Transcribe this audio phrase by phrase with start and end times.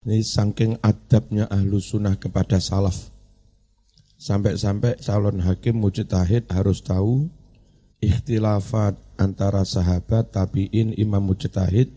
[0.00, 3.12] Ini saking adabnya ahlu sunnah kepada salaf.
[4.16, 7.28] Sampai-sampai calon hakim mujtahid harus tahu
[8.00, 11.92] ikhtilafat antara sahabat, tabi'in, imam mujtahid.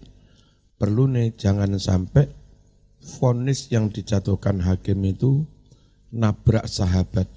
[0.75, 2.27] Perlu nih jangan sampai
[2.99, 5.47] fonis yang dijatuhkan hakim itu
[6.11, 7.31] nabrak sahabat.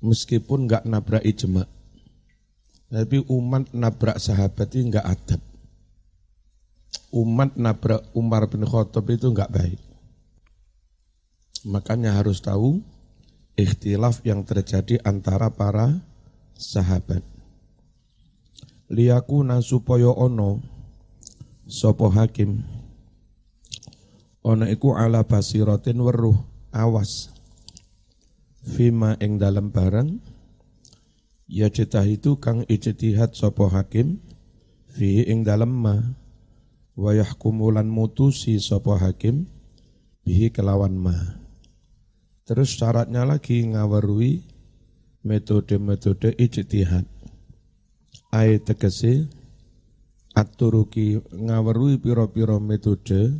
[0.00, 1.68] Meskipun nggak nabrak ijma.
[2.88, 5.47] Tapi umat nabrak sahabat itu nggak adab
[7.12, 9.80] umat nabrak Umar bin Khattab itu enggak baik.
[11.68, 12.80] Makanya harus tahu
[13.58, 16.00] ikhtilaf yang terjadi antara para
[16.54, 17.24] sahabat.
[18.88, 20.64] Liyakuna supaya ono
[21.68, 22.64] sopo hakim
[24.40, 26.40] ono iku ala basiratin weruh
[26.72, 27.28] awas
[28.64, 30.16] fima ing dalam barang
[31.44, 34.24] ya cetah itu kang ijtihad sopo hakim
[34.88, 36.16] fi ing dalam ma
[36.98, 39.46] wa yahkumulan mutusi sapa hakim
[40.26, 41.14] bihi kelawan ma.
[42.42, 44.42] Terus syaratnya lagi ngawarui
[45.22, 47.06] metode-metode ijtihad.
[48.34, 49.30] Ayat tegese
[50.34, 53.38] aturuki ngawarui piro-piro metode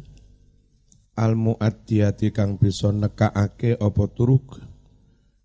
[1.18, 4.62] al muaddiyati kang bisa nekaake apa turuk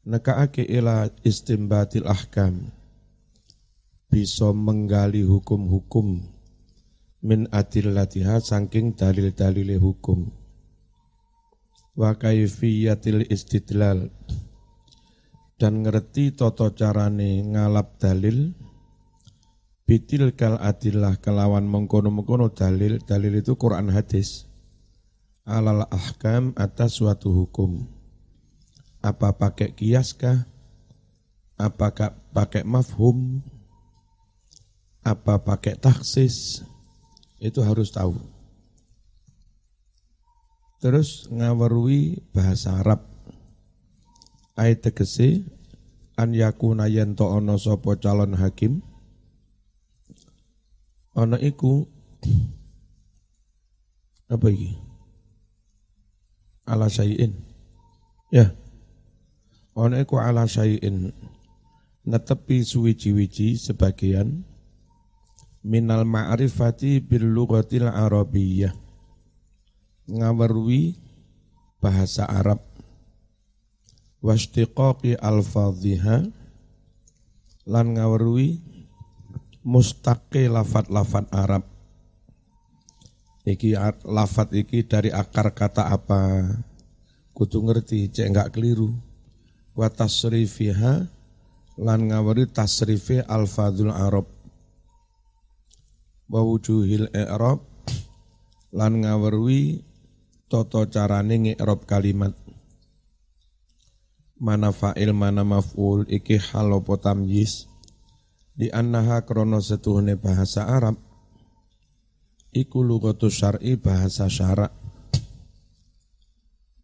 [0.06, 2.70] nekaake ila istimbatil ahkam
[4.10, 6.33] bisa menggali hukum-hukum
[7.24, 10.28] min adillatiha saking dalil-dalil hukum.
[11.96, 14.12] Wa kaifiyatil istidlal.
[15.56, 18.52] Dan ngerti toto carane ngalap dalil
[19.88, 24.52] bitil kal adillah kelawan mengkono-mengkono dalil dalil itu Quran hadis.
[25.48, 27.88] Alal ahkam atas suatu hukum.
[29.04, 30.48] Apa pakai kias kah?
[31.56, 33.44] Apakah pakai mafhum?
[35.04, 36.64] Apa pakai taksis
[37.44, 38.16] itu harus tahu.
[40.80, 43.04] Terus ngawarui bahasa Arab.
[44.56, 45.44] Ayat tegese
[46.16, 48.80] an yakuna yanto ono sopo calon hakim.
[51.20, 51.84] Ono iku
[54.32, 54.72] apa iki?
[56.64, 57.36] Ala syai'in.
[58.32, 58.56] Ya.
[59.76, 61.12] Ono iku ala syai'in.
[62.04, 64.44] Netepi suwi-wiji sebagian
[65.64, 68.84] minal ma'rifati bil lughatil arabiyyah
[70.08, 71.00] ngawarwi
[71.80, 72.60] bahasa Arab.
[74.24, 76.28] Wastiqaqi alfadhiha.
[77.64, 78.60] Lan ngawarwi
[79.64, 81.64] mustaqi lafat-lafat Arab.
[83.44, 83.76] Iki
[84.08, 86.44] lafat iki dari akar kata apa?
[87.36, 88.92] Kudu ngerti cek enggak keliru.
[89.76, 91.08] Wa tasrifiha
[91.80, 94.33] lan ngawari tasrifi alfadhul Arab
[96.34, 97.62] wa wujuhil i'rab
[98.74, 99.86] lan ngawerwi
[100.50, 102.34] toto carane ngi'rab kalimat.
[104.42, 107.70] Mana fa'il mana maf'ul iki hal apa tamyiz?
[108.58, 110.98] Di annaha krono setuhne bahasa Arab
[112.50, 114.74] iku lugatu syar'i bahasa syarak.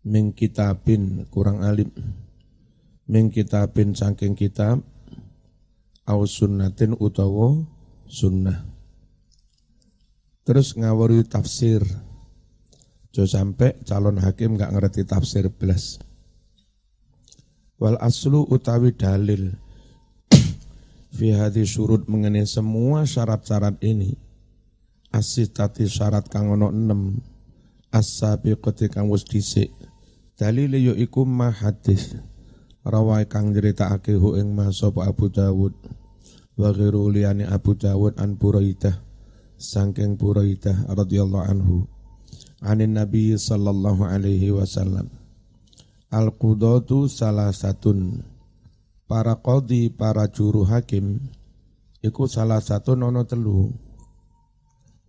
[0.06, 1.90] Min kitabin kurang alim.
[3.10, 4.86] Min kitabin saking kitab
[6.06, 7.66] au sunnatin utawa
[8.10, 8.79] sunnah
[10.50, 11.86] Terus ngawuri tafsir.
[13.14, 16.02] Jo sampai calon hakim nggak ngerti tafsir belas.
[17.78, 19.54] Wal aslu utawi dalil.
[21.22, 24.18] Fi hadhi surut mengenai semua syarat-syarat ini.
[25.14, 29.70] Asitati syarat kang ono 6 as-sabiqati kang wis dhisik.
[30.34, 32.18] Dalil yo iku ma hadis
[32.82, 35.78] rawai kang nyeritakake hu ing ma sapa Abu Dawud.
[36.58, 39.09] Wa ghairu liyani Abu Dawud an Buraidah
[39.60, 41.86] sangking Buraidah radhiyallahu anhu.
[42.64, 45.12] Anin Nabi sallallahu alaihi wasallam.
[46.10, 48.26] Al qudatu salah satun
[49.06, 51.22] para qadi para juru hakim
[52.02, 53.70] iku salah satu nono telu.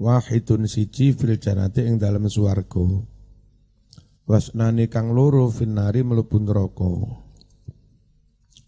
[0.00, 2.84] Wahidun siji fil janati ing dalam swarga.
[4.30, 6.92] Wasnani kang loro finnari mlebu neraka.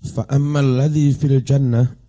[0.02, 2.01] Fa ammal ladzi fil jannah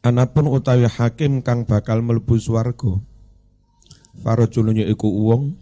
[0.00, 3.04] Anapun utawi hakim kang bakal mlebu swarga.
[4.24, 5.60] Farajulun iku wong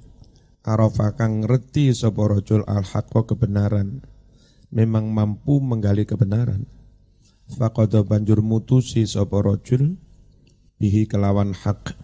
[0.62, 4.06] arafa kang ngerti sapa rajul al kebenaran.
[4.70, 6.70] Memang mampu menggali kebenaran.
[7.50, 9.98] Faqada banjur mutusi sapa rajul
[10.78, 11.98] bihi kelawan hak.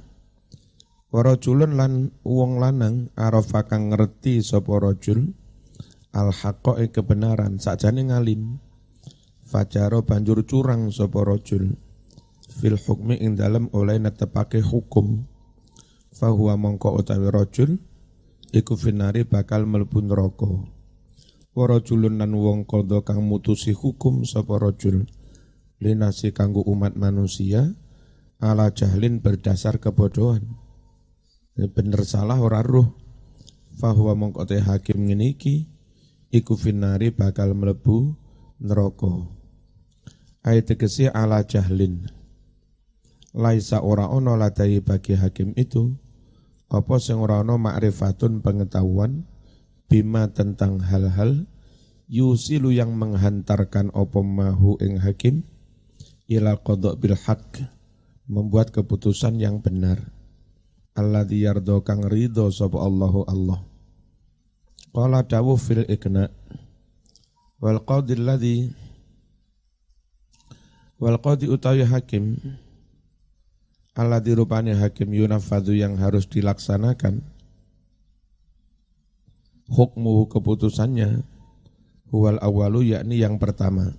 [1.14, 5.38] Warajulun lan wong lanang arafa kang ngerti sapa rajul
[6.10, 6.34] al
[6.90, 8.58] kebenaran sakjane ngalim
[9.46, 11.74] fajaro banjur curang sapa rajul
[12.54, 15.26] fil hukmi ing dalem oleh netepake hukum.
[16.14, 17.82] Fahuwa mongko utawi rajul
[18.54, 20.46] iku finari bakal mlebu neraka.
[21.54, 25.06] Wa rajulun lan wong kodho kang mutusi hukum sapa rajul
[25.82, 27.74] linasi kanggo umat manusia
[28.38, 30.54] ala jahlin berdasar kebodohan.
[31.54, 32.94] Ini bener salah ora roh
[33.78, 35.66] fahuwa mongko hakim ngene iki
[36.30, 38.14] iku finari bakal mlebu
[38.62, 39.30] neraka.
[40.46, 42.06] Ayat tegesi ala jahlin
[43.34, 45.90] laisa ora ono ladai bagi hakim itu.
[46.70, 49.26] Apa sing ora ono ma'rifatun pengetahuan
[49.90, 51.44] bima tentang hal-hal
[52.08, 55.44] yusilu yang menghantarkan opo mahu ing hakim
[56.30, 57.68] ila qadha bil haq
[58.30, 60.00] membuat keputusan yang benar.
[60.94, 63.60] Allah yardo kang ridho sapa Allahu Allah.
[64.94, 66.30] Qala dawu fil ikna
[67.58, 68.70] wal qadi alladhi
[71.02, 72.38] wal qadi utawi hakim
[73.94, 77.22] alladhi rupane hakim yunafadu yang harus dilaksanakan.
[79.64, 81.24] Hukmu keputusannya
[82.12, 83.96] huwal awalu yakni yang pertama.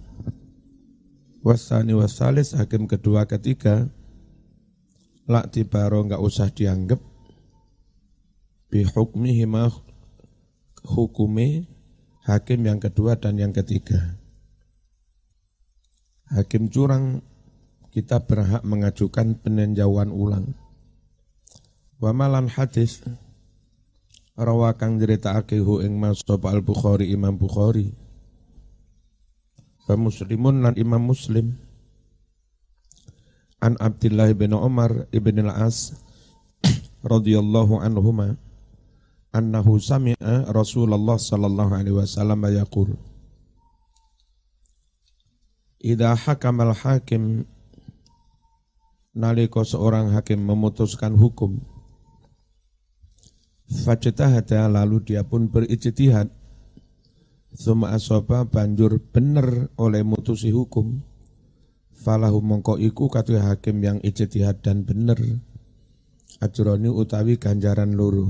[1.41, 3.89] Wasani wasalis hakim kedua ketiga.
[5.25, 7.01] Lak tibaro enggak usah dianggap.
[8.69, 9.73] Bihukmihima
[10.85, 11.65] hukume
[12.29, 14.21] hakim yang kedua dan yang ketiga.
[16.29, 17.25] Hakim curang
[17.95, 20.51] kita berhak mengajukan peninjauan ulang.
[21.95, 22.99] Wa malan hadis
[24.35, 27.95] rawa kang nyritakake hu ing Al Bukhari Imam Bukhari.
[29.87, 31.55] Wa Muslimun lan Imam Muslim.
[33.63, 35.95] An Abdullah bin Umar ibn al-As
[37.15, 38.35] radhiyallahu anhuma
[39.31, 42.93] annahu sami'a Rasulullah sallallahu alaihi wasallam yaqul
[45.79, 47.47] Idza hakamal hakim
[49.15, 51.63] nalika seorang hakim memutuskan hukum.
[53.65, 56.29] Fajtahada lalu dia pun berijtihad.
[57.55, 61.01] Suma asoba banjur bener oleh mutusi hukum.
[61.95, 65.17] Falahu mongko iku katu hakim yang ijtihad dan bener.
[66.43, 68.27] Ajroni utawi ganjaran luruh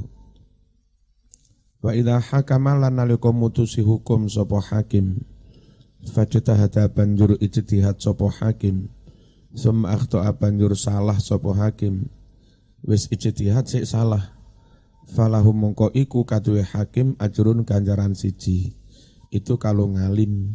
[1.81, 5.25] Wa idha hakama lan nalika mutusi hukum sapa hakim.
[6.05, 8.94] Fajtahada banjur ijtihad sapa hakim
[9.55, 12.11] summa akhta'a banjur salah sapa hakim.
[12.85, 14.35] Wis ijtihad sik salah.
[15.09, 18.75] Falahu mongko iku kaduwe hakim ajrun ganjaran siji.
[19.33, 20.53] Itu kalau ngalim.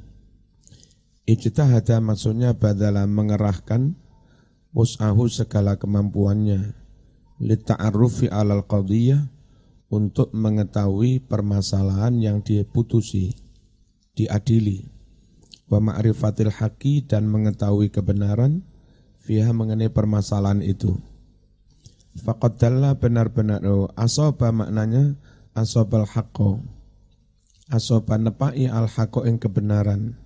[1.27, 3.99] Ijtihada maksudnya badala mengerahkan
[4.77, 6.77] usahu segala kemampuannya.
[7.41, 9.27] Lita'arrufi alal qadiyah
[9.91, 13.35] untuk mengetahui permasalahan yang diputusi,
[14.15, 14.87] diadili,
[15.67, 18.70] wa ma'rifatil haqi dan mengetahui kebenaran
[19.23, 20.97] fiha mengenai permasalahan itu.
[22.21, 25.15] Faqaddalla benar-benar oh, asoba maknanya
[25.55, 26.59] asobal haqqo.
[27.71, 30.19] Asoba nepai al haqqo ing kebenaran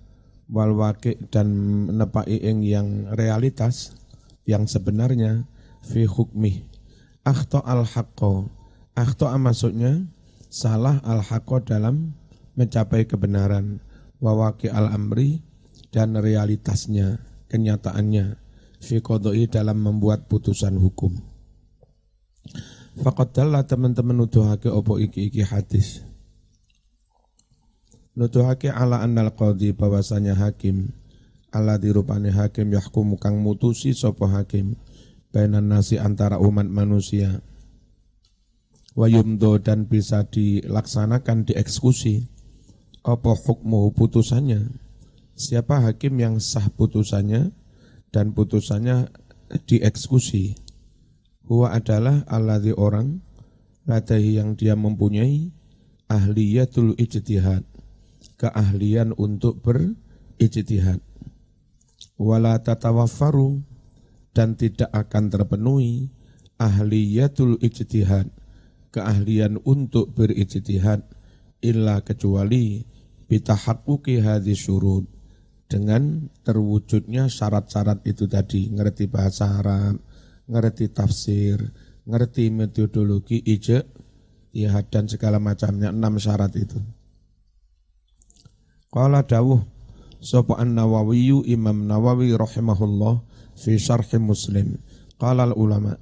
[0.49, 1.49] wal waqi dan
[1.93, 3.93] nepai ing yang realitas
[4.49, 5.45] yang sebenarnya
[5.85, 6.65] fi hukmi.
[7.21, 8.49] Akhto al haqqo
[8.95, 10.07] Akhto'a maksudnya
[10.47, 11.19] salah al
[11.67, 12.15] dalam
[12.55, 13.83] mencapai kebenaran.
[14.23, 15.43] Wawaki al-amri
[15.91, 17.19] dan realitasnya,
[17.51, 18.39] kenyataannya.
[18.79, 18.99] Fi
[19.47, 21.15] dalam membuat putusan hukum.
[22.95, 26.05] Fakadalah teman-teman nuduhake opo iki-iki hadis.
[28.15, 30.95] Nuduhake ala annal qadhi bahwasanya hakim
[31.55, 34.75] ala dirupane hakim yahkumu kang mutusi sopo hakim
[35.31, 37.39] bainan nasi antara umat manusia
[38.95, 42.27] wayumdo dan bisa dilaksanakan dieksekusi
[43.03, 44.67] apa hukmu putusannya
[45.35, 47.55] siapa hakim yang sah putusannya
[48.15, 49.11] dan putusannya
[49.67, 50.55] dieksekusi.
[51.51, 53.19] Huwa adalah alladhi orang
[53.83, 55.51] ladahi yang dia mempunyai
[56.07, 57.67] ahliyatul ijtihad.
[58.39, 61.03] Keahlian untuk berijtihad.
[62.15, 63.59] Wala tatawaffaru
[64.31, 66.07] dan tidak akan terpenuhi
[66.55, 68.31] ahliyatul ijtihad.
[68.95, 71.03] Keahlian untuk berijtihad
[71.59, 72.87] illa kecuali
[73.27, 75.14] bitahaqquqi hadis syurut
[75.65, 79.97] dengan terwujudnya syarat-syarat itu tadi ngerti bahasa Arab,
[80.45, 81.57] ngerti tafsir,
[82.05, 83.85] ngerti metodologi ijek,
[84.53, 86.77] ya dan segala macamnya enam syarat itu.
[88.93, 89.59] Qala dawuh
[90.23, 93.19] sapa an-Nawawi Imam Nawawi rahimahullah
[93.57, 94.79] fi syarh Muslim.
[95.19, 95.95] Qala ulama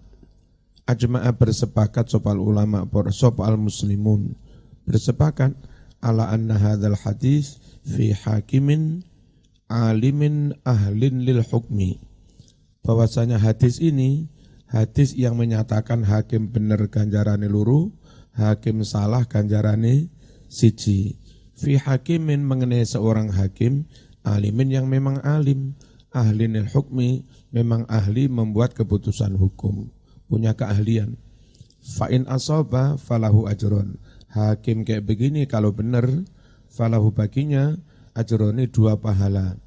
[0.88, 4.36] ajma'a bersepakat sopal ulama sopal muslimun
[4.84, 5.56] bersepakat
[6.04, 9.08] ala anna hadzal hadis fi hakimin
[9.74, 11.98] alimin ahlin lil hukmi.
[12.86, 14.30] Bahwasanya hadis ini
[14.70, 17.90] hadis yang menyatakan hakim benar ganjarane luru,
[18.38, 20.14] hakim salah ganjarane
[20.46, 21.18] siji.
[21.58, 23.90] Fi hakimin mengenai seorang hakim,
[24.22, 25.74] alimin yang memang alim,
[26.14, 29.90] ahlin lil hukmi, memang ahli membuat keputusan hukum,
[30.30, 31.18] punya keahlian.
[31.84, 33.98] Fa'in asoba falahu ajron.
[34.34, 36.10] Hakim kayak begini kalau benar,
[36.74, 37.78] falahu baginya
[38.18, 39.63] ajroni dua pahala.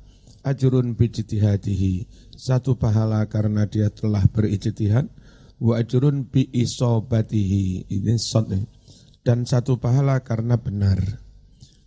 [0.47, 2.07] Ajrun bijtihadihi,
[2.39, 5.11] satu pahala karena dia telah berijtihad,
[5.59, 8.47] wa ajrun bi isobatihi, ini sot
[9.27, 11.03] dan satu pahala karena benar.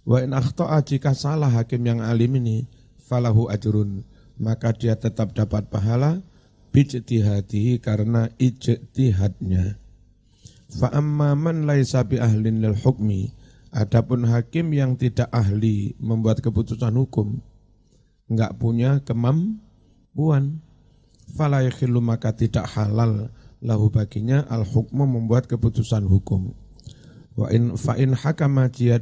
[0.04, 2.68] Wa in akhta'a jika salah hakim yang alim ini,
[3.00, 4.04] falahu ajrun,
[4.36, 6.20] maka dia tetap dapat pahala
[6.76, 9.80] bijtihadihi karena ijtihadnya.
[10.68, 13.32] Fa amma man laisa bi ahlin lil hukmi,
[13.70, 17.38] Adapun hakim yang tidak ahli membuat keputusan hukum,
[18.30, 20.62] enggak punya kemampuan,
[21.34, 21.66] fala
[22.00, 26.56] maka tidak halal lahu baginya al hukmu membuat keputusan hukum.
[27.36, 29.00] Wa in fa in hakama dia,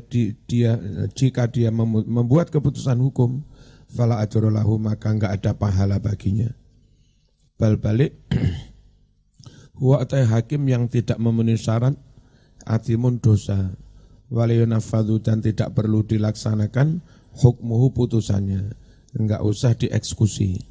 [0.48, 0.80] dia
[1.14, 3.46] jika dia membuat keputusan hukum,
[3.92, 6.50] fala lahu maka enggak ada pahala baginya.
[7.58, 8.14] Bal balik
[9.82, 11.98] huwa hakim yang tidak memenuhi syarat
[12.66, 13.74] atimun dosa
[14.30, 17.02] waliyunafadu dan tidak perlu dilaksanakan
[17.34, 18.87] hukmuhu putusannya.
[19.18, 20.62] Enggak usah dieksekusi.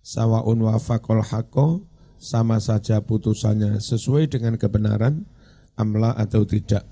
[0.00, 1.82] Sawaun wafakol hako
[2.16, 5.26] sama saja putusannya sesuai dengan kebenaran
[5.74, 6.86] amla atau tidak.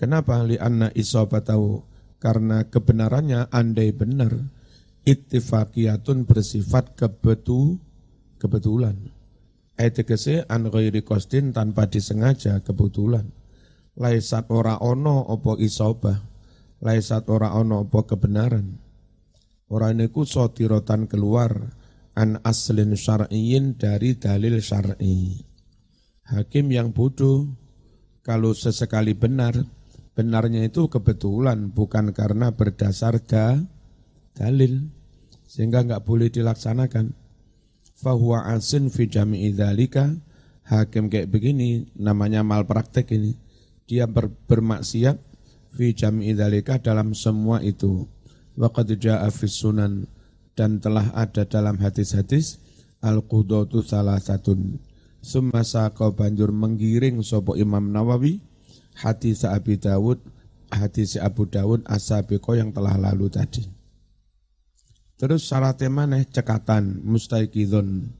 [0.00, 0.40] Kenapa?
[0.42, 1.84] Lianna isobatahu
[2.18, 4.32] karena kebenarannya andai benar
[5.04, 7.76] ittifaqiyatun bersifat kebetu
[8.40, 8.96] kebetulan.
[9.76, 10.02] Ayat
[10.48, 11.02] an ghairi
[11.52, 13.28] tanpa disengaja kebetulan
[13.96, 16.16] laisat ora ono opo isobah
[16.80, 18.80] laisat ora ono opo kebenaran
[19.72, 21.72] ora niku sotirotan keluar
[22.12, 25.40] an aslin syar'iyin dari dalil syar'i
[26.28, 27.48] hakim yang bodoh
[28.20, 29.56] kalau sesekali benar
[30.12, 33.56] benarnya itu kebetulan bukan karena berdasar da,
[34.36, 34.92] dalil
[35.48, 37.16] sehingga nggak boleh dilaksanakan
[37.96, 39.56] fahuwa asin fi jami'i
[40.68, 43.32] hakim kayak begini namanya malpraktek ini
[43.88, 45.16] dia ber, bermaksiat
[45.72, 48.06] fi jam'i dzalika dalam semua itu.
[48.58, 50.04] Wa qad jaa sunan
[50.52, 52.60] dan telah ada dalam hadis-hadis
[53.00, 54.76] al-qudatu salah satun.
[55.22, 58.42] Summa saqa banjur menggiring sopo Imam Nawawi
[59.00, 60.18] hadis Abi Dawud
[60.72, 63.64] hadis Abu Dawud asabiqo yang telah lalu tadi.
[65.20, 66.18] Terus syaratnya mana?
[66.26, 68.10] Cekatan, mustaikidun,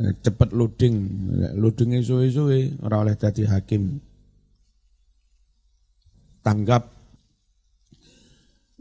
[0.00, 0.96] eh, cepat loading,
[1.60, 4.00] loadingnya suwe-suwe, ora oleh tadi hakim
[6.42, 6.91] tanggap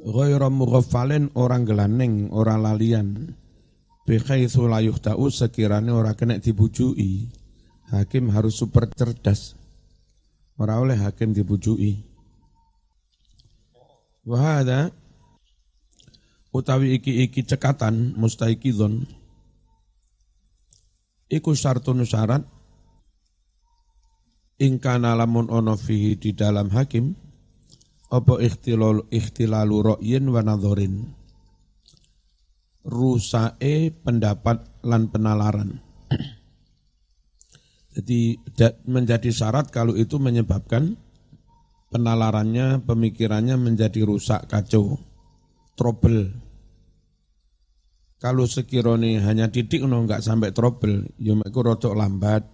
[0.01, 3.07] ghairu mughafalin orang gelaneng, orang lalian.
[4.05, 7.29] Bikhaitsu la yuhtau sekiranya orang kena dibujui.
[7.93, 9.53] Hakim harus super cerdas.
[10.57, 12.01] Orang oleh hakim dibujui.
[14.25, 14.93] Wahada
[16.51, 19.07] utawi iki-iki cekatan mustaikidun
[21.31, 22.43] iku syartun syarat
[24.59, 27.15] ingkana lamun ono fihi di dalam hakim
[28.11, 31.15] apa ikhtilal ikhtilalu ra'yin wa nadhorin?
[32.83, 35.79] Rusae pendapat lan penalaran.
[37.95, 38.35] Jadi
[38.83, 40.99] menjadi syarat kalau itu menyebabkan
[41.91, 44.99] penalarannya pemikirannya menjadi rusak kacau
[45.79, 46.35] trouble.
[48.21, 51.09] Kalau sekirone hanya titik no enggak sampai trouble.
[51.17, 52.45] Ya meku rotok lambat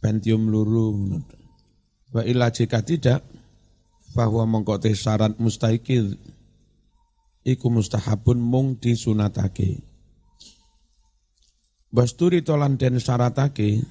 [0.00, 1.20] pentium luru
[2.10, 3.22] wa illa jika tidak
[4.14, 6.18] bahwa mengkote syarat mustahikil
[7.46, 9.82] iku mustahabun mung disunatake.
[11.90, 13.82] Basturi tolan den syaratake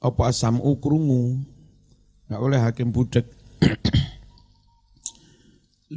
[0.00, 1.36] apa asam ukrungu?
[2.28, 3.28] Nggak oleh hakim budek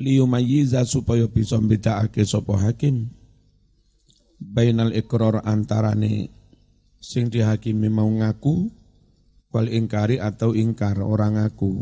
[0.04, 3.08] liyumayiza supaya bisa mbedakake sapa hakim.
[4.36, 6.28] Bainal ikrar antarane
[7.00, 8.68] sing dihakimi mau ngaku
[9.56, 11.80] wal ingkari atau ingkar orang aku.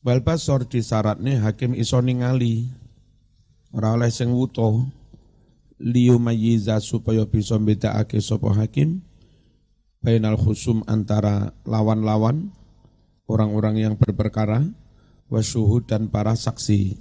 [0.00, 2.72] Wal basor di syaratnya hakim iso ningali.
[3.76, 4.88] Ora oleh sing wuto.
[5.84, 9.04] Liu mayiza supaya bisa bedakake sapa hakim.
[10.00, 12.48] Bainal khusum antara lawan-lawan
[13.28, 14.64] orang-orang yang berperkara
[15.28, 16.96] wasyuhud dan para saksi.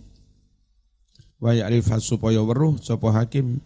[1.40, 3.64] Wa ya'rifah supaya weruh sapa hakim.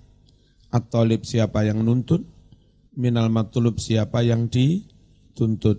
[0.69, 2.21] At-talib siapa yang nuntut.
[2.97, 4.96] Minal matulub siapa yang di
[5.37, 5.77] tuntut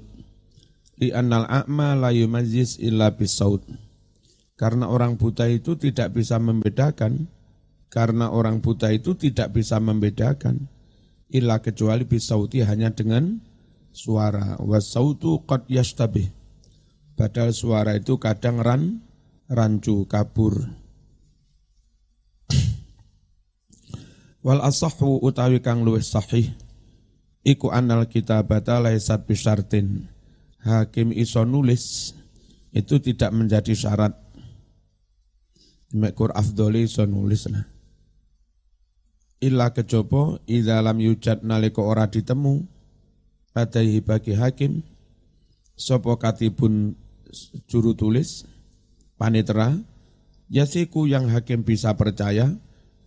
[1.03, 3.67] li annal a'ma la yumaziz illa bisaut
[4.59, 7.31] Karena orang buta itu tidak bisa membedakan.
[7.95, 10.67] Karena orang buta itu tidak bisa membedakan.
[11.31, 13.39] Illa kecuali bisauti hanya dengan
[13.95, 14.59] suara.
[14.59, 16.35] Wasautu qad yastabih.
[17.15, 18.99] Padahal suara itu kadang ran,
[19.47, 20.67] rancu, kabur.
[24.43, 26.51] Wal asahu utawi kang luwih sahih
[27.49, 30.05] iku anal kitabata laisat bisyartin.
[30.61, 32.13] Hakim iso nulis
[32.77, 34.13] itu tidak menjadi syarat
[35.89, 37.65] Mekur afdoli iso nulis lah.
[39.41, 42.61] Illa kejopo idza lam yujad nalika ora ditemu
[43.57, 44.85] padaihi bagi hakim
[45.79, 46.93] sapa katibun
[47.71, 48.45] juru tulis
[49.17, 49.81] panitera
[50.53, 52.53] yasiku yang hakim bisa percaya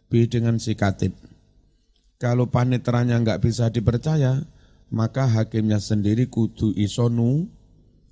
[0.10, 1.14] bi dengan si katib.
[2.22, 4.46] Kalau paniteranya nggak bisa dipercaya,
[4.94, 7.50] maka hakimnya sendiri kudu isonu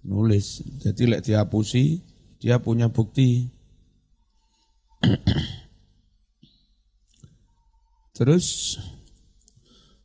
[0.02, 0.66] nulis.
[0.82, 2.02] Jadi lek dihapusi,
[2.42, 3.54] dia punya bukti.
[8.18, 8.82] Terus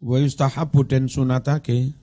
[0.04, 1.96] wa yustahabu den sunatake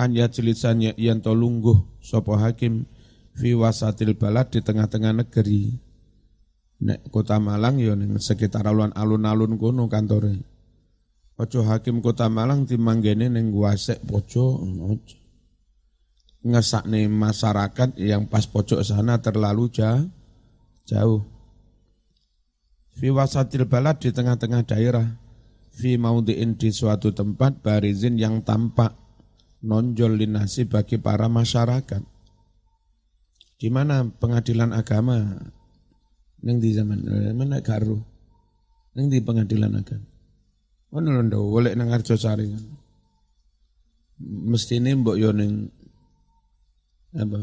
[0.00, 0.80] an yajlisan
[1.20, 2.88] to lungguh sapa hakim
[3.36, 5.76] fi wasatil balad di tengah-tengah negeri.
[6.82, 10.51] Nek kota Malang ya ning sekitar alun-alun kono kantore.
[11.42, 14.62] Ojo hakim kota Malang dimanggene ning wasek pojo
[16.46, 20.06] ngesakne masyarakat yang pas pojok sana terlalu jauh.
[20.86, 21.26] jauh.
[22.94, 25.18] Fi wasatil balad di tengah-tengah daerah.
[25.72, 28.94] Fi maudhi'in di suatu tempat barizin yang tampak
[29.66, 32.02] nonjol linasi bagi para masyarakat.
[33.58, 35.42] Di mana pengadilan agama
[36.42, 37.98] neng di zaman eh, mana karu
[38.94, 40.11] neng di pengadilan agama.
[40.92, 42.64] Mana londo boleh nang Arjosari kan.
[44.22, 45.72] Mesti ini mbok yo neng
[47.16, 47.42] apa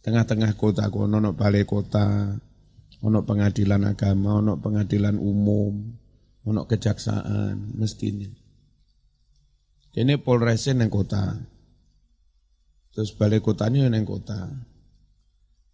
[0.00, 2.38] tengah-tengah kota kono no balai kota
[3.02, 5.74] ono pengadilan agama, ono pengadilan umum,
[6.42, 8.26] ono kejaksaan, mestinya.
[9.98, 11.34] Ini Polresnya yang kota.
[12.94, 14.46] Terus balik kotanya yang kota.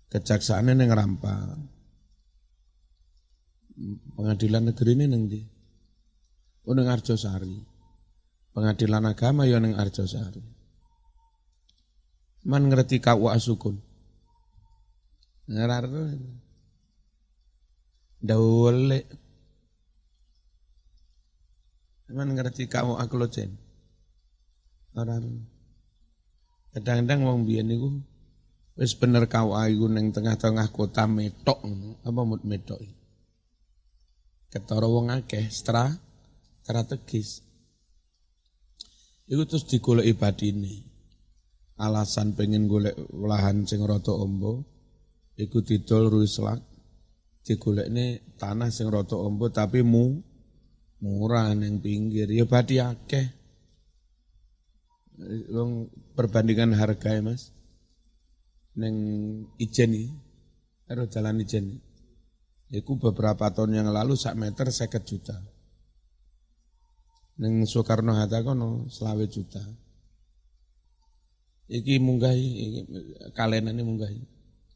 [0.08, 1.60] Kejaksaannya yang rampa.
[4.16, 5.40] Pengadilan negeri ini yang di.
[6.64, 7.60] Oh, yang Arjosari.
[8.54, 10.40] Pengadilan agama ya yang Arjosari.
[12.44, 13.80] Man ngerti kau asukun.
[15.48, 16.40] Ngerti
[18.24, 19.00] Dawole.
[22.08, 23.52] Emang ngerti kamu aku lo cen.
[24.96, 25.44] Orang
[26.74, 28.02] kadang-kadang wong biyen niku
[28.74, 31.62] wis bener kau ayu neng tengah-tengah kota metok
[32.02, 32.82] apa mut metok
[34.50, 35.46] ketara wong akeh
[36.64, 37.44] strategis
[39.28, 40.74] iku terus digoleki badine.
[41.74, 44.62] Alasan pengen golek lahan sing rada ombo
[45.34, 46.62] iku didol ruislak
[47.42, 50.22] digolekne tanah sing rada ombo tapi mu
[51.02, 52.30] murah ning pinggir.
[52.30, 53.26] Ya badi akeh.
[55.54, 57.50] Wong perbandingan harga ya Mas.
[58.78, 58.96] Ning
[59.58, 60.10] ijen iki
[61.10, 61.78] jalan ijen
[62.74, 65.36] Iku beberapa tahun yang lalu sak meter seket juta.
[67.40, 69.62] Neng Soekarno Hatta kono selawe juta.
[71.66, 72.80] Iki munggahi, iki
[73.34, 74.20] kalenane munggahi.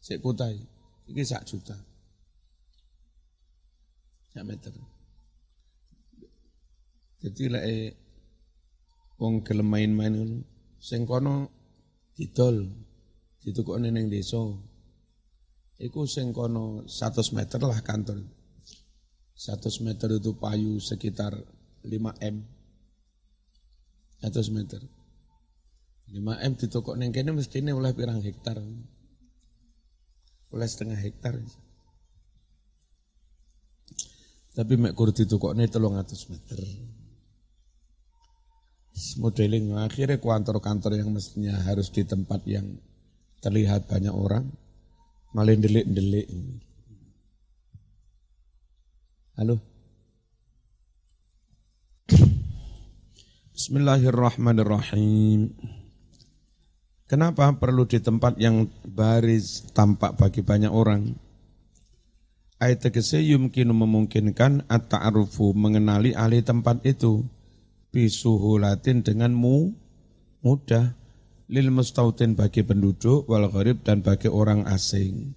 [0.02, 0.58] Sik kutai,
[1.06, 1.76] iki sak juta
[4.44, 4.70] meter.
[7.18, 7.90] Jadi eh
[9.18, 10.38] wong gelem main-main ngono,
[10.78, 11.50] sing kono
[12.14, 12.70] didol,
[13.42, 14.38] ditukokne ning desa.
[15.78, 18.22] Iku sing kono 100 meter lah kantor.
[19.34, 21.34] 100 meter itu payu sekitar
[21.86, 21.90] 5
[22.24, 22.36] M.
[24.24, 24.82] 100 meter.
[26.08, 28.58] 5 M ditukok ning kene mestine oleh pirang hektar.
[30.50, 31.36] Oleh setengah hektar.
[34.56, 36.58] Tapi mek kur ditukokne 300 meter.
[39.22, 42.66] Modeling akhirnya kantor-kantor yang mestinya harus di tempat yang
[43.38, 44.50] terlihat banyak orang
[45.30, 46.26] malah delik-delik.
[49.38, 49.67] Halo.
[53.58, 55.50] Bismillahirrahmanirrahim.
[57.10, 61.18] Kenapa perlu di tempat yang baris tampak bagi banyak orang?
[62.62, 67.26] Ayat tegese yumkinu memungkinkan at-ta'arufu mengenali ahli tempat itu
[67.90, 69.74] bisuhulatin dengan mu,
[70.46, 70.94] mudah
[71.50, 75.34] lil mustautin bagi penduduk wal gharib dan bagi orang asing.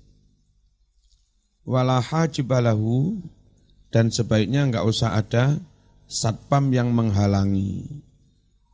[1.65, 3.17] Wala hajibalahu
[3.89, 5.57] dan sebaiknya enggak usah ada
[6.05, 8.10] satpam yang menghalangi.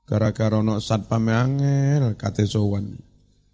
[0.07, 2.95] Gara-gara no satpam angel kate sowan.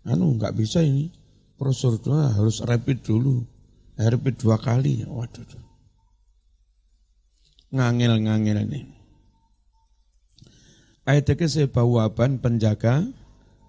[0.05, 1.09] Anu enggak bisa ini.
[1.57, 3.41] Prosedur harus rapid dulu
[3.97, 5.01] RP dua kali.
[5.01, 5.49] Waduh.
[7.73, 8.81] Ngangil-ngangil ini.
[11.09, 13.03] Ayat ke bawaban penjaga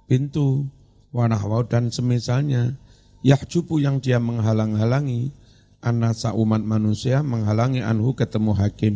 [0.06, 0.68] pintu
[1.10, 2.76] wanahwau dan semisalnya
[3.24, 5.32] yahjubu yang dia menghalang-halangi
[5.80, 8.94] anasa umat manusia menghalangi anhu ketemu hakim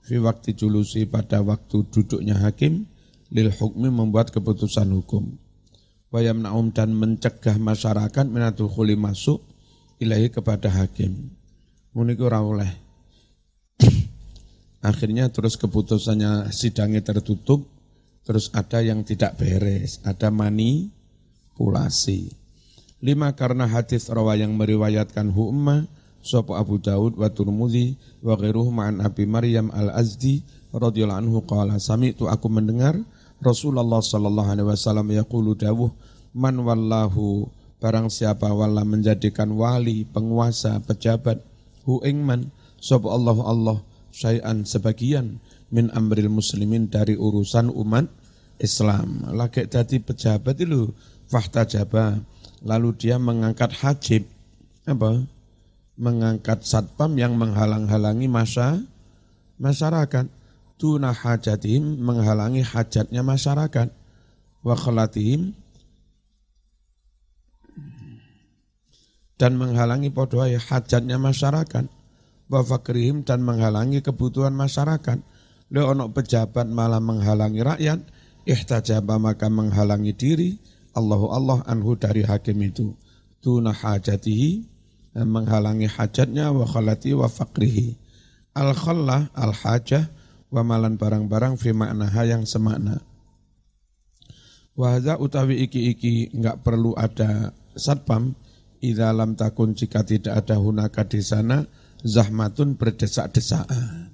[0.00, 2.86] fi waktu julusi pada waktu duduknya hakim
[3.30, 5.34] lil hukmi membuat keputusan hukum.
[6.14, 9.42] Wayam naum dan mencegah masyarakat minatul khuli masuk
[9.98, 11.34] ilahi kepada hakim.
[11.96, 12.70] Muniku oleh.
[14.86, 17.66] Akhirnya terus keputusannya sidangnya tertutup
[18.26, 22.30] terus ada yang tidak beres ada manipulasi.
[23.02, 25.86] Lima karena hadis rawa yang meriwayatkan hu'ma
[26.26, 30.42] Sopo Abu Daud wa Turmudi wa ghairuhu ma'an Abi Maryam al-Azdi
[30.74, 32.98] radhiyallahu anhu qala sami'tu aku mendengar
[33.40, 35.92] Rasulullah sallallahu alaihi wasallam yaqulu dawuh
[36.32, 37.48] man wallahu
[37.80, 41.44] barang siapa wala menjadikan wali, penguasa, pejabat
[41.84, 42.48] hu ingman
[42.80, 43.78] sapa Allah Allah
[44.12, 48.08] syai'an sebagian min amril muslimin dari urusan umat
[48.56, 49.28] Islam.
[49.36, 50.92] Lagi jadi pejabat itu
[51.68, 52.22] jaba
[52.64, 54.24] lalu dia mengangkat hajib
[54.88, 55.26] apa?
[55.96, 58.84] Mengangkat satpam yang menghalang-halangi masa
[59.56, 60.28] masyarakat.
[60.76, 63.88] Tuna hajatihim menghalangi hajatnya masyarakat.
[64.60, 65.56] Wa khalatihim
[69.36, 71.88] dan menghalangi podoai hajatnya masyarakat.
[72.46, 75.18] Wa fakrihim dan menghalangi kebutuhan masyarakat.
[75.72, 78.00] Le ono pejabat malah menghalangi rakyat
[78.46, 80.50] ihtajaba maka menghalangi diri.
[80.96, 82.96] Allahu Allah anhu dari hakim itu.
[83.40, 84.76] Tuna hajatihi
[85.24, 87.96] menghalangi hajatnya wa khalati wa fakrihi
[88.52, 90.12] al khallah al hajah
[90.50, 93.02] wa malan barang-barang fi maknaha yang semakna
[94.76, 98.36] wa utawi iki-iki enggak perlu ada satpam
[98.86, 101.64] Idza lam takun jika tidak ada hunaka di sana
[102.04, 104.12] zahmatun berdesak-desakan.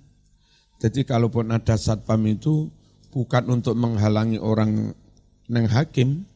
[0.78, 2.70] Jadi kalaupun ada satpam itu
[3.10, 4.94] bukan untuk menghalangi orang
[5.50, 6.26] neng hakim,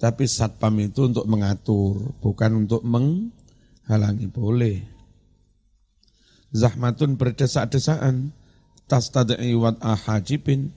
[0.00, 4.84] tapi satpam itu untuk mengatur, bukan untuk menghalangi boleh.
[6.56, 8.32] Zahmatun berdesak-desakan,
[8.86, 10.70] tastadai wat ahajibin,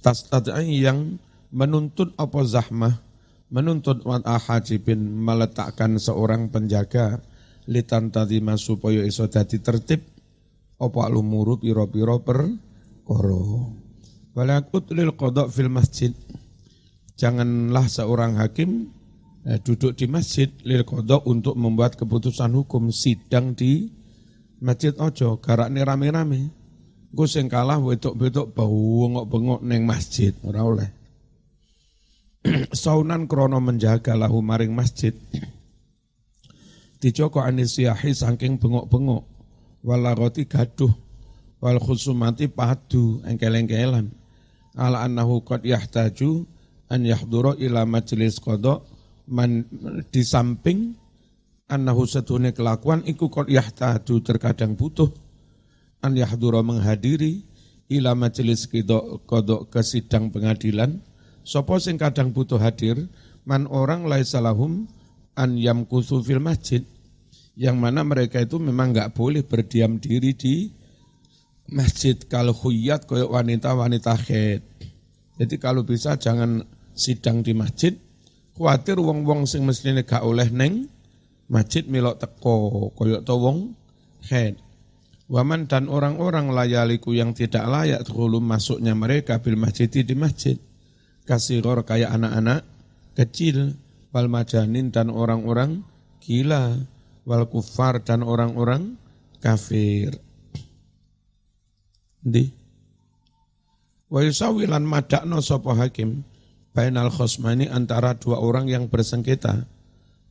[0.00, 1.20] tastadai yang
[1.52, 3.04] menuntut apa zahmah,
[3.54, 7.22] menuntut wad'a hajibin meletakkan seorang penjaga
[7.70, 10.02] litan tadima supaya iso dadi tertib
[10.82, 12.50] apa lumuru piro-piro per
[13.06, 13.72] koro
[14.34, 16.10] walakut lil kodok fil masjid
[17.14, 18.90] janganlah seorang hakim
[19.46, 23.88] eh, duduk di masjid lil kodok untuk membuat keputusan hukum sidang di
[24.60, 26.50] masjid ojo garak rame-rame
[27.14, 30.90] gue sing kalah wedok-wedok bau bengok-bengok neng masjid ora oleh.
[32.74, 35.14] Saunan krono menjaga lahu maring masjid.
[37.00, 39.22] Dijoko anisiahi saking bengok-bengok.
[39.86, 40.90] Walaroti gaduh
[41.62, 44.10] wal khusumati padu engkel-engkelan.
[44.74, 46.42] Ala annahu qad yahtaju
[46.90, 48.82] an yahdura ila majlis qada
[49.30, 49.64] man
[50.10, 50.98] di samping
[51.70, 55.23] annahu setune kelakuan iku qad yahtaju terkadang butuh
[56.04, 57.40] an yahdura menghadiri
[57.88, 61.00] ila majelis qada ke sidang pengadilan
[61.44, 62.96] Sopo sing kadang butuh hadir,
[63.44, 64.88] man orang laisalahum
[65.36, 66.80] an yamkusu fil masjid.
[67.52, 70.72] Yang mana mereka itu memang nggak boleh berdiam diri di
[71.68, 74.64] masjid kalau huyat koyok wanita-wanita khed.
[75.36, 76.64] Jadi kalau bisa jangan
[76.96, 77.92] sidang di masjid,
[78.56, 80.88] khawatir wong-wong sing mestine gak oleh neng
[81.52, 83.76] masjid milok teko koyok to wong
[84.24, 84.63] khed.
[85.34, 90.54] Waman dan orang-orang layaliku yang tidak layak dulu masuknya mereka bil masjid di masjid
[91.26, 92.62] kasiror kayak anak-anak
[93.18, 93.74] kecil,
[94.14, 95.82] wal majanin dan orang-orang
[96.22, 96.78] gila,
[97.26, 98.94] wal kufar dan orang-orang
[99.42, 100.22] kafir.
[102.22, 102.54] Di.
[104.06, 106.22] Wa yusawilan madakno sopo hakim
[106.70, 109.66] bainal khosmani antara dua orang yang bersengketa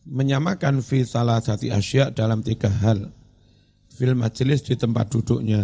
[0.07, 3.11] menyamakan fi salah satu asya dalam tiga hal.
[3.93, 5.61] Fil majelis di tempat duduknya.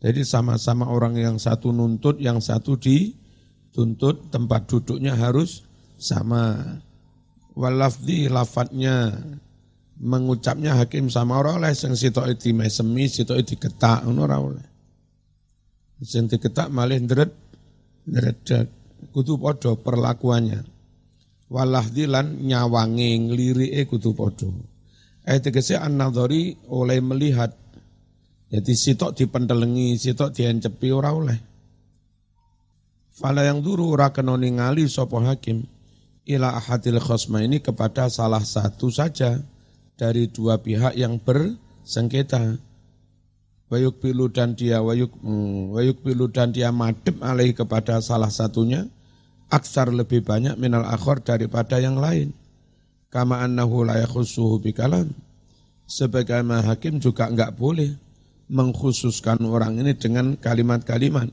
[0.00, 3.12] Jadi sama-sama orang yang satu nuntut, yang satu di
[3.76, 5.68] tuntut tempat duduknya harus
[6.00, 6.56] sama.
[7.52, 9.12] Walafdi lafadnya
[10.00, 14.66] mengucapnya hakim sama orang oleh sing sitok itu mesemi sitok itu ketak ora oleh.
[16.00, 17.28] Sing diketak malih ndret
[18.08, 18.72] ndredeg
[19.12, 20.64] kudu padha perlakuannya.
[21.52, 24.48] Walahdi lan nyawangi nglirike kudu padha.
[25.30, 27.54] Ayat tegese an-nadhari oleh melihat.
[28.50, 31.38] Jadi sitok dipentelengi, sitok diencepi ora oleh.
[33.14, 35.70] Fala yang duru ora kena ningali sapa hakim
[36.26, 39.38] ila ahadil khosma ini kepada salah satu saja
[39.94, 41.54] dari dua pihak yang ber
[41.86, 42.58] sengketa.
[43.70, 48.90] Wayuk pilu dan dia wayuk hmm, wayuk pilu dan dia madep alaih kepada salah satunya
[49.46, 52.34] aksar lebih banyak minal akhor daripada yang lain.
[53.10, 55.10] Kama annahu la yakhussuhu bikalam.
[55.90, 57.90] Sebagaimana hakim juga enggak boleh
[58.46, 61.30] mengkhususkan orang ini dengan kalimat-kalimat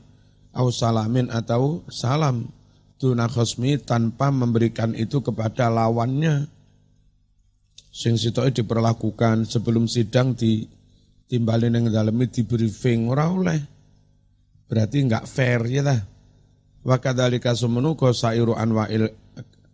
[0.54, 2.50] au salamin atau salam
[2.98, 6.50] tuna khosmi tanpa memberikan itu kepada lawannya
[7.94, 10.66] sing sitoke diperlakukan sebelum sidang di
[11.30, 13.60] timbalin yang dalemi di briefing ora oleh
[14.66, 16.00] berarti enggak fair ya lah
[16.82, 19.10] wa kadzalika sumunu sairu anwa'il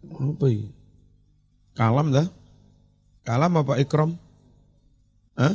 [0.04, 0.64] apa ya?
[1.74, 2.26] Kalam dah
[3.26, 4.14] kalam apa ikram
[5.34, 5.54] Hah?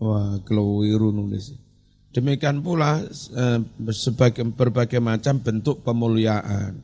[0.00, 1.52] Wah, keliru nulis.
[2.16, 3.60] Demikian pula eh,
[3.92, 6.80] sebagai berbagai macam bentuk pemuliaan.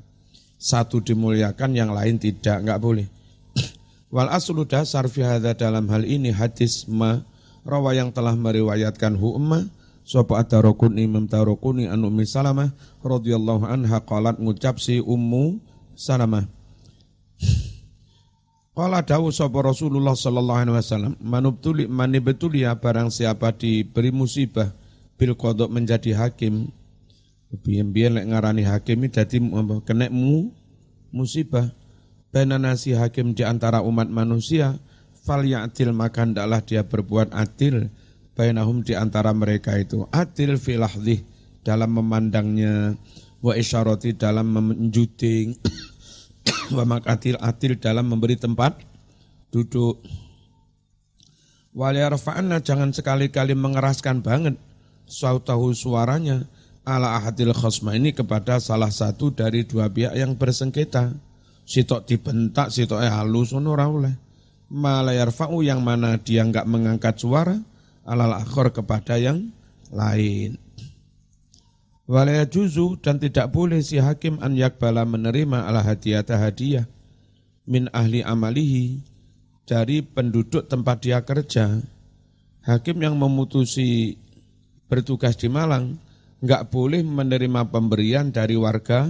[0.61, 3.09] Satu dimuliakan, yang lain tidak, enggak boleh.
[4.15, 5.25] Wal aslu dasar fi
[5.57, 7.25] dalam hal ini hadis ma
[7.65, 9.69] rawa yang telah meriwayatkan hu umma
[10.05, 15.59] sapa atarokuni imam tarokuni anu salamah radhiyallahu anha qalat ngucap si ummu
[15.97, 16.45] salamah
[18.75, 24.75] Qala dawu sapa Rasulullah sallallahu alaihi wasallam manubtuli manibtuli ya barang siapa diberi musibah
[25.15, 26.75] bil kodok menjadi hakim
[27.55, 29.39] biyen-biyen lek ngarani hakim dadi
[29.87, 30.51] kena mu
[31.15, 31.71] musibah
[32.35, 34.75] bena nasi hakim di antara umat manusia
[35.23, 37.95] fal ya'til maka hendaklah dia berbuat adil
[38.35, 40.05] bainahum di antara mereka itu.
[40.11, 40.83] Adil fil
[41.65, 42.99] dalam memandangnya
[43.41, 45.57] wa isyarati dalam menjuting
[46.77, 48.81] wa makatil atil dalam memberi tempat
[49.53, 50.03] duduk.
[51.75, 54.55] Waliyarfa'anna jangan sekali-kali mengeraskan banget
[55.11, 56.47] tahu suaranya
[56.85, 61.13] ala ahadil khosma ini kepada salah satu dari dua pihak yang bersengketa.
[61.65, 64.15] Sitok dibentak, sitok eh halus, ora oleh.
[64.69, 67.57] Malayarfa'u yang mana dia enggak mengangkat suara,
[68.05, 69.49] alal akhor kepada yang
[69.89, 70.61] lain.
[72.05, 76.85] Walaya juzu dan tidak boleh si hakim an yakbala menerima ala hadiyata hadiah
[77.65, 79.01] min ahli amalihi
[79.65, 81.81] dari penduduk tempat dia kerja.
[82.65, 84.21] Hakim yang memutusi
[84.89, 85.97] bertugas di Malang
[86.45, 89.09] nggak boleh menerima pemberian dari warga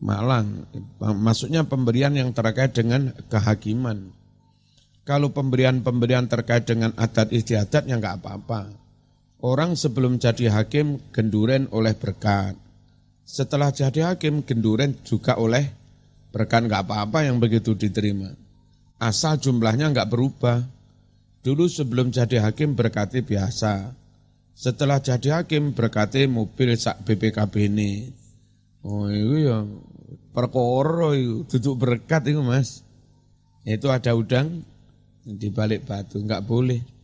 [0.00, 0.68] Malang.
[1.00, 4.12] Maksudnya pemberian yang terkait dengan kehakiman.
[5.04, 8.85] Kalau pemberian-pemberian terkait dengan adat istiadat ya nggak apa-apa.
[9.46, 12.58] Orang sebelum jadi hakim genduren oleh berkat.
[13.22, 15.70] Setelah jadi hakim genduren juga oleh
[16.34, 18.34] berkat nggak apa-apa yang begitu diterima.
[18.98, 20.66] Asal jumlahnya nggak berubah.
[21.46, 23.94] Dulu sebelum jadi hakim berkati biasa.
[24.50, 28.10] Setelah jadi hakim berkati mobil sak BPKB ini.
[28.82, 29.62] Oh itu ya
[30.34, 32.82] perkoro itu duduk berkat itu mas.
[33.62, 34.66] Itu ada udang
[35.22, 36.95] di balik batu nggak boleh.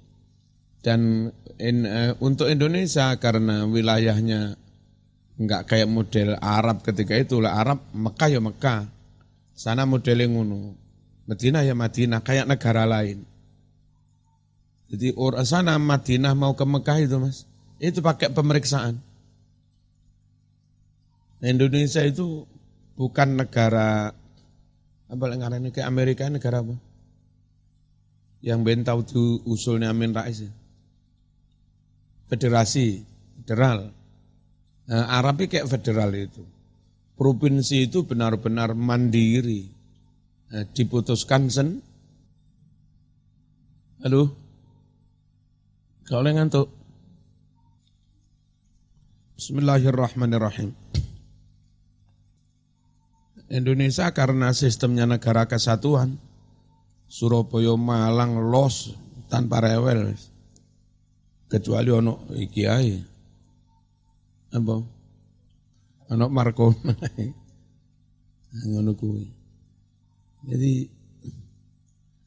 [0.83, 1.31] Dan
[1.63, 4.59] in, uh, untuk Indonesia karena wilayahnya
[5.39, 7.39] nggak kayak model Arab ketika itu.
[7.39, 8.91] Lah Arab Mekah ya Mekah.
[9.55, 10.75] Sana modelnya ngono.
[11.31, 13.23] Madinah ya Madinah kayak negara lain.
[14.91, 17.47] Jadi orang sana Madinah mau ke Mekah itu mas
[17.79, 18.99] itu pakai pemeriksaan.
[21.43, 22.47] Indonesia itu
[22.95, 24.15] bukan negara
[25.11, 26.75] apa ini kayak Amerika negara apa?
[28.43, 30.51] Yang bentau itu usulnya Amin Rais ya
[32.33, 33.05] federasi,
[33.45, 33.93] federal.
[34.89, 36.41] Nah, Arab kayak federal itu.
[37.13, 39.69] Provinsi itu benar-benar mandiri.
[40.49, 41.85] Nah, diputuskan sen.
[44.01, 44.33] Halo?
[46.09, 46.73] Kau ngantuk?
[49.37, 50.73] Bismillahirrahmanirrahim.
[53.53, 56.17] Indonesia karena sistemnya negara kesatuan,
[57.05, 58.97] Surabaya, Malang, los
[59.29, 60.17] tanpa rewel
[61.53, 62.97] kecuali ono iki ae.
[64.57, 64.75] Apa?
[66.17, 66.73] Ono Marco.
[68.73, 69.29] Ngono kuwi.
[70.49, 70.89] Jadi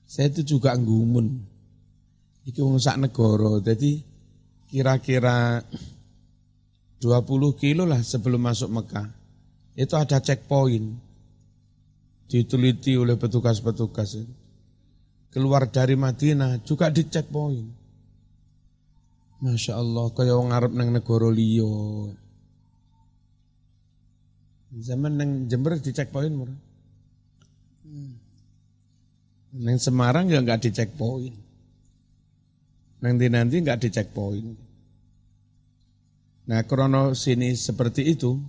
[0.05, 1.41] saya itu juga ngumun.
[2.45, 3.57] Iki wong sak negara.
[3.65, 4.05] Jadi
[4.69, 5.65] kira-kira
[7.01, 9.09] 20 kilo lah sebelum masuk Mekah.
[9.73, 11.01] Itu ada checkpoint.
[12.29, 14.17] Diteliti oleh petugas-petugas.
[15.29, 17.84] Keluar dari Madinah juga di checkpoint.
[19.45, 21.69] Masya Allah, kaya wong Arab nang negara liya.
[24.73, 26.59] Zaman nang Jember di checkpoint murah.
[29.61, 31.37] Nang Semarang ya nggak di checkpoint.
[33.05, 34.49] Nang di nanti nggak di checkpoint.
[36.49, 38.41] Nah, krono sini seperti itu,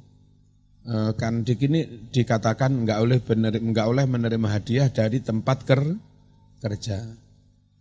[0.89, 5.85] eh, kan di sini dikatakan nggak oleh menerima, nggak oleh menerima hadiah dari tempat ker,
[6.65, 7.05] kerja.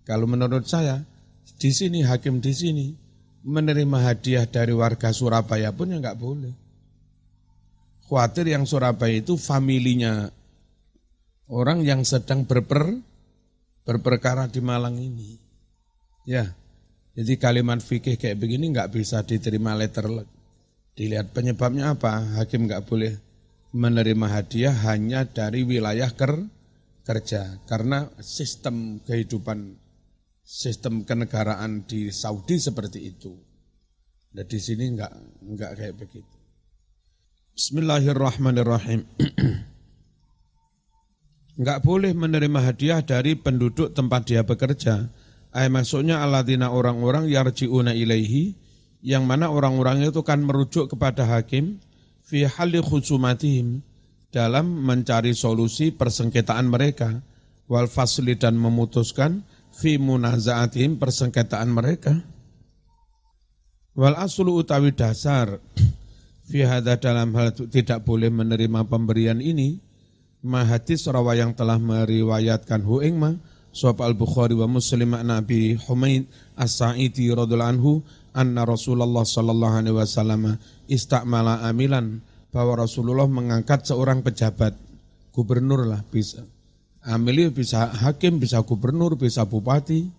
[0.04, 0.99] Kalau menurut saya,
[1.56, 3.04] Di sini hakim di sini
[3.45, 6.53] menerima hadiah dari warga Surabaya pun ya nggak boleh.
[8.10, 10.29] Khawatir yang Surabaya itu familinya
[11.49, 12.97] orang yang sedang berper
[13.86, 15.38] berperkara di Malang ini.
[16.25, 16.58] Ya,
[17.13, 20.10] jadi kalimat fikih kayak begini nggak bisa diterima letter
[20.95, 22.39] Dilihat penyebabnya apa?
[22.39, 23.13] Hakim nggak boleh
[23.75, 26.39] menerima hadiah hanya dari wilayah ker
[27.05, 29.85] kerja karena sistem kehidupan
[30.45, 33.34] sistem kenegaraan di Saudi seperti itu.
[34.29, 36.36] Dan di sini enggak enggak kayak begitu.
[37.58, 39.01] Bismillahirrahmanirrahim.
[41.60, 45.10] enggak boleh menerima hadiah dari penduduk tempat dia bekerja.
[45.55, 48.53] Ay maksudnya aladina orang-orang yarji'una ilaihi
[49.01, 51.79] yang mana orang-orang itu kan merujuk kepada hakim
[52.27, 53.79] fi hali khusumatihim
[54.36, 57.23] dalam mencari solusi persengketaan mereka
[57.71, 62.15] wal fasli dan memutuskan fi munazaatihim persengketaan mereka.
[63.95, 65.59] Wal aslu utawi dasar
[66.47, 69.79] fi hadha dalam hal tidak boleh menerima pemberian ini
[70.43, 73.39] mahadis rawa yang telah meriwayatkan hu ingma
[73.75, 77.99] Suhab al-Bukhari wa Muslim Nabi Humaid As-Sa'idi radhiyallahu anhu
[78.31, 80.55] anna Rasulullah sallallahu alaihi wasallam
[80.88, 82.23] istakmala amilan
[82.55, 84.79] bahwa Rasulullah mengangkat seorang pejabat
[85.35, 86.47] gubernur lah bisa
[87.05, 90.09] Amili bisa hakim, bisa gubernur, bisa bupati.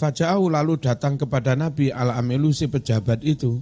[0.00, 3.60] Faja'au lalu datang kepada Nabi al-amilu si pejabat itu.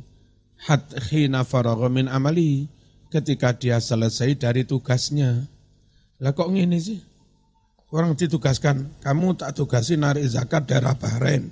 [0.70, 1.42] Hat khina
[1.90, 2.70] min amali
[3.10, 5.50] ketika dia selesai dari tugasnya.
[6.22, 7.02] Lah kok ngini sih?
[7.88, 11.50] Orang ditugaskan, kamu tak tugasi narik zakat daerah Bahrain.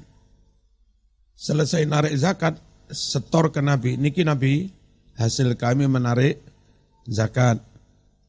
[1.35, 2.61] Selesai narik zakat,
[2.92, 3.96] setor ke Nabi.
[3.96, 4.68] Niki Nabi,
[5.16, 6.38] hasil kami menarik
[7.09, 7.59] zakat.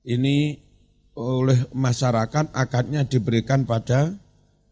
[0.08, 0.67] Ini
[1.18, 4.14] oleh masyarakat akadnya diberikan pada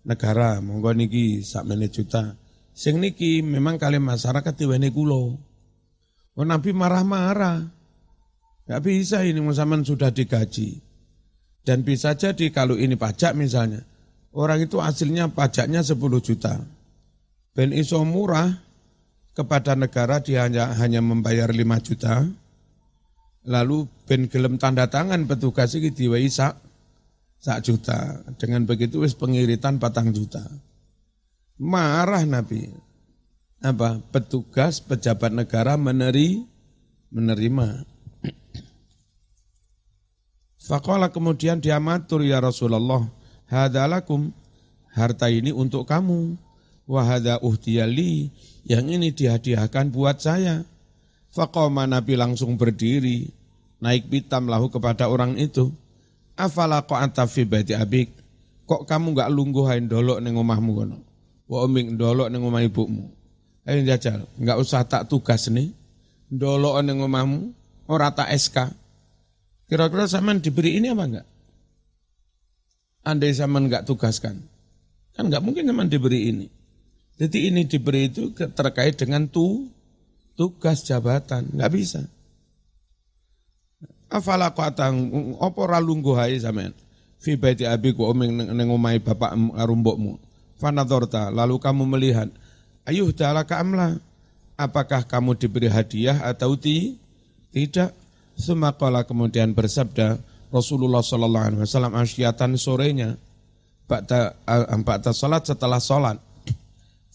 [0.05, 0.61] negara.
[0.61, 2.37] Monggo niki sak juta.
[2.75, 5.55] Sing niki memang kali masyarakat diweni kulo
[6.35, 7.65] oh nabi marah-marah.
[8.65, 10.81] Nggak bisa ini musaman sudah digaji.
[11.65, 13.81] Dan bisa jadi kalau ini pajak misalnya
[14.37, 16.61] orang itu hasilnya pajaknya 10 juta.
[17.57, 18.61] Ben iso murah
[19.33, 22.29] kepada negara dia hanya, hanya membayar 5 juta
[23.45, 26.57] lalu ben gelem tanda tangan petugas iki diwai sak
[27.39, 28.25] sak juta.
[28.41, 30.41] Dengan begitu wis pengiritan patang juta.
[31.61, 32.67] Marah Nabi.
[33.63, 34.01] Apa?
[34.11, 36.43] Petugas pejabat negara meneri
[37.13, 37.85] menerima.
[40.65, 43.05] Fakola kemudian dia matur ya Rasulullah,
[43.45, 44.33] hadalakum
[44.89, 46.33] harta ini untuk kamu,
[46.89, 48.33] wahada uhtiyali
[48.65, 50.65] yang ini dihadiahkan buat saya.
[51.29, 53.29] Faqama Nabi langsung berdiri,
[53.85, 55.69] naik pitam lahu kepada orang itu.
[56.33, 58.09] Afala qa'ata fi baiti abik?
[58.65, 60.97] Kok kamu enggak lungguhain dolok ning omahmu kono?
[61.45, 63.05] Wa oming dolok ning omah ibumu.
[63.61, 65.69] Ayo jajal, enggak usah tak tugas nih.
[66.33, 67.53] Dolok ning omahmu,
[67.85, 68.73] ora tak SK.
[69.69, 71.27] Kira-kira zaman diberi ini apa enggak?
[73.05, 74.41] Andai zaman enggak tugaskan.
[75.13, 76.49] Kan enggak mungkin zaman diberi ini.
[77.15, 79.69] Jadi ini diberi itu terkait dengan tu
[80.35, 82.01] tugas jabatan, nggak bisa.
[84.15, 85.11] Afala qatang
[85.43, 86.71] apa ora lungguh ae sampean.
[87.19, 90.15] Fi baiti abi ku omeng ning omahe bapak arumbokmu.
[90.55, 92.31] Fanadorta, lalu kamu melihat,
[92.87, 93.99] ayuh dalaka amla,
[94.55, 96.95] apakah kamu diberi hadiah atau ti?
[97.51, 97.91] tidak?
[98.35, 100.19] Semakala kemudian bersabda
[100.51, 103.15] Rasulullah Sallallahu Alaihi Wasallam asyatan sorenya,
[103.87, 104.35] Ba'da,
[104.83, 106.19] ba'da salat setelah salat,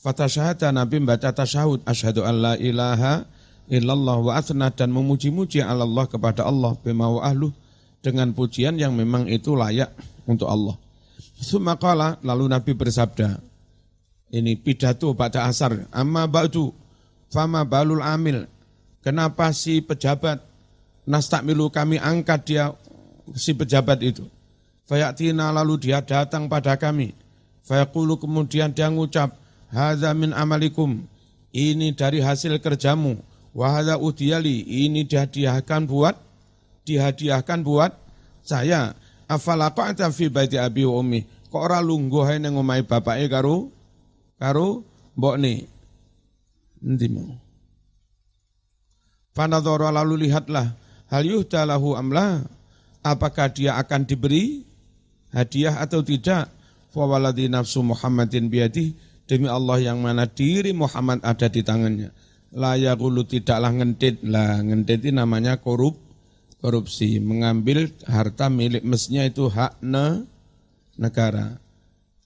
[0.01, 3.29] Fatasyahada Nabi membaca tasyahud asyhadu an la ilaha
[3.70, 7.54] illallah wa athna dan memuji-muji Allah kepada Allah bima wa ahlu
[8.02, 9.94] dengan pujian yang memang itu layak
[10.26, 10.74] untuk Allah.
[11.40, 13.38] Sumakala lalu Nabi bersabda
[14.35, 16.74] ini pidato pada asar amma ba'du
[17.33, 18.44] fama balul amil
[19.00, 20.42] kenapa si pejabat
[21.09, 22.64] nastakmilu kami angkat dia
[23.38, 24.26] si pejabat itu?
[24.90, 27.14] Fayatina lalu dia datang pada kami.
[27.62, 29.38] Fayaqulu kemudian dia ngucap
[29.71, 31.06] hadza min amalikum
[31.54, 33.23] ini dari hasil kerjamu
[33.57, 36.17] wa hadza udiyali ini dihadiahkan buat
[36.85, 37.92] dihadiahkan buat
[38.42, 38.94] saya.
[39.31, 41.23] Afala qa'ta fi baiti abi wa ummi?
[41.51, 43.71] Kok ora lungguh ae ning omahe bapake karo
[44.42, 44.83] karo
[45.15, 45.71] mbokne?
[46.83, 47.31] Endi mau?
[49.31, 50.75] Fanadhara lalu lihatlah
[51.07, 52.42] hal yuhdalahu amla
[53.07, 54.67] apakah dia akan diberi
[55.31, 56.51] hadiah atau tidak?
[56.90, 58.90] Fa waladi nafsu Muhammadin biadi
[59.31, 62.11] Demi Allah yang mana diri Muhammad ada di tangannya.
[62.51, 64.27] Layakulu tidaklah ngentit.
[64.27, 65.98] Lah ngentit ini namanya korup,
[66.59, 67.23] korupsi.
[67.23, 70.27] Mengambil harta milik mesnya itu hak ne,
[70.98, 71.63] negara.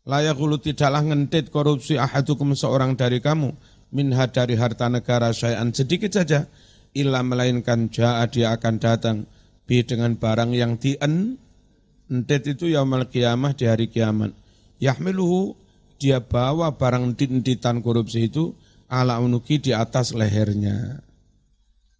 [0.05, 3.53] Layakulu tidaklah ngentit korupsi ahadukum seorang dari kamu.
[3.95, 5.71] Minha dari harta negara syai'an.
[5.71, 6.49] Sedikit saja.
[6.95, 9.17] Illa melainkan ja'a dia akan datang.
[9.65, 11.37] Bi dengan barang yang dien.
[12.05, 14.37] Entit itu yaumal kiamah di hari kiamat.
[14.77, 15.57] Yahmiluhu
[15.97, 18.53] dia bawa barang entitan korupsi itu
[18.89, 21.01] ala unuki di atas lehernya.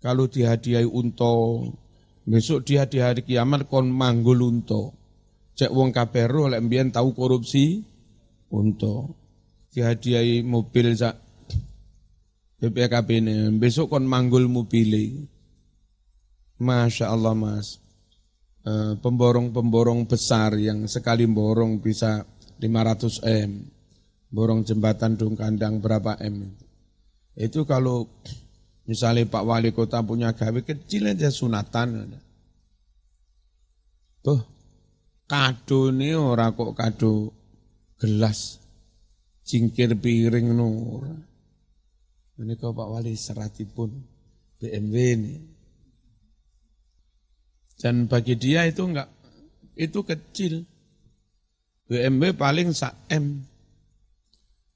[0.05, 1.65] Kalau dihadiahi unto
[2.29, 4.93] besok dia di hari kiamat kon manggul unto
[5.57, 7.85] cek wong kaperu oleh mbien tahu korupsi
[8.53, 9.17] untuk
[9.73, 11.21] dihadiahi mobil sak
[12.61, 15.25] BPKB ini besok kon manggul mobil
[16.55, 17.83] Masya Allah mas.
[18.65, 22.25] Eh, pemborong-pemborong besar yang sekali borong bisa
[22.57, 23.69] 500 M.
[24.33, 26.64] Borong jembatan dung kandang berapa M
[27.35, 28.07] itu kalau
[28.87, 32.15] misalnya Pak Wali Kota punya gawe kecil aja sunatan
[34.25, 34.41] tuh
[35.25, 37.33] kado ini orang kok kado
[37.99, 38.65] gelas
[39.45, 41.05] cingkir piring nur.
[42.35, 43.95] Ini kau Pak Wali seratipun
[44.59, 45.35] BMW ini.
[47.79, 49.07] Dan bagi dia itu enggak
[49.79, 50.65] itu kecil.
[51.85, 53.45] BMW paling sak M.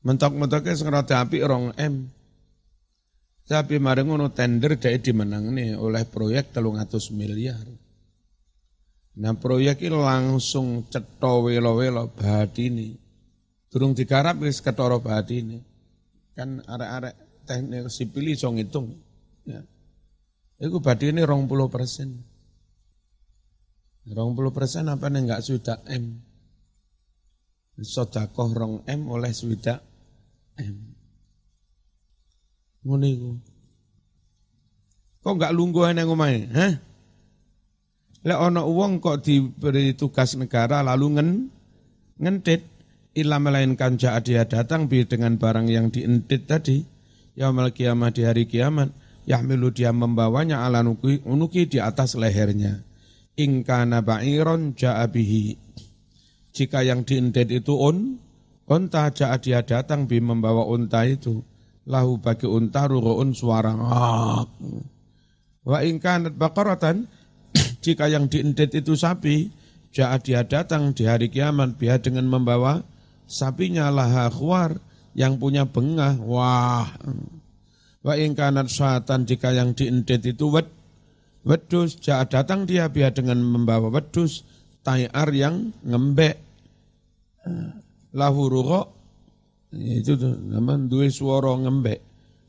[0.05, 2.07] Mentok-mentoknya sengrata api rong M.
[3.49, 7.65] Tapi mari ngono tender dari dimenang nih oleh proyek telung atus miliar.
[9.19, 12.13] Nah proyek ini langsung ceto welo-welo
[12.61, 12.93] ini.
[13.73, 15.01] Durung digarap wis ketara
[15.33, 15.61] ini
[16.37, 18.95] Kan arek-arek teknik sipil iso ngitung.
[19.49, 19.65] Ya.
[20.61, 20.85] Iku
[21.25, 22.21] rong puluh persen.
[24.07, 26.21] Rong puluh persen apa nih enggak sudah M.
[27.81, 29.81] Sodakoh rong M oleh sudah
[30.61, 30.88] M.
[32.89, 33.37] Ngono
[35.21, 36.49] Kok enggak lungguh nang omahe?
[36.49, 36.73] Hah?
[38.25, 41.29] Lek ana uang kok diberi tugas negara lalu ngen
[42.17, 42.79] ngentit
[43.19, 46.87] Ilah melainkan jahat dia datang bi dengan barang yang dientit tadi.
[47.35, 48.95] Yaumal kiamah di hari kiamat.
[49.27, 52.79] Yahmilu dia membawanya ala nuki, unuki di atas lehernya.
[53.35, 55.59] Ingkana ba'iron ja'abihi.
[56.55, 58.23] Jika yang dientit itu on,
[58.71, 61.43] unta jahat dia datang bi membawa unta itu.
[61.89, 64.49] Lahu bagi unta ruruun suara ngak.
[65.65, 67.09] Wa ingkanat bakaratan,
[67.85, 69.49] jika yang dientit itu sapi,
[69.93, 72.85] jahat dia datang di hari kiamat biar dengan membawa
[73.29, 74.81] sapinya laha khuar
[75.17, 76.89] yang punya bengah wah
[78.05, 80.69] wa ingkanat syatan jika yang diindet itu wed
[81.45, 84.45] wedus jaa datang dia biar dengan membawa wedus
[84.85, 86.37] tayar yang ngembek
[88.19, 88.98] lahu ruho
[89.77, 92.01] itu tuh nama duwe suara ngembek.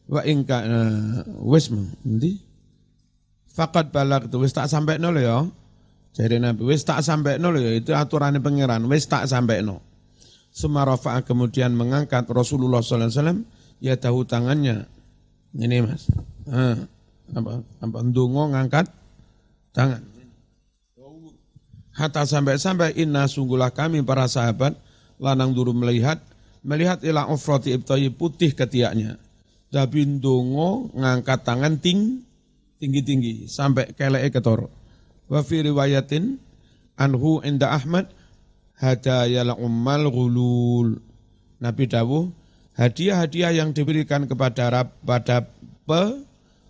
[0.10, 2.40] Wa ingka uh, wis nanti
[3.52, 5.46] fakat balak itu wis tak sampai nol ya.
[6.16, 9.84] Jadi nabi wis tak sampai nol ya itu aturannya pangeran wis tak sampai nol
[10.50, 13.46] Sumarafa kemudian mengangkat Rasulullah SAW,
[13.78, 14.90] ya tahu tangannya.
[15.54, 16.10] Ini mas,
[16.50, 16.78] ah,
[17.38, 18.90] apa, apa ndungo ngangkat
[19.74, 20.02] tangan.
[21.94, 24.72] Hatta sampai-sampai inna sungguhlah kami para sahabat
[25.20, 26.24] lanang dulu melihat
[26.64, 29.20] melihat ila ufrati ibtayi putih ketiaknya.
[29.70, 32.26] Tapi ndungo ngangkat tangan ting
[32.82, 34.72] tinggi-tinggi sampai kelek ketoro.
[35.30, 36.42] Wa fi riwayatin
[36.98, 38.10] anhu inda Ahmad
[38.80, 40.98] hadayal ummal gulul.
[41.60, 42.32] Nabi dawuh,
[42.80, 45.44] hadiah-hadiah yang diberikan kepada pada
[45.84, 46.04] pe,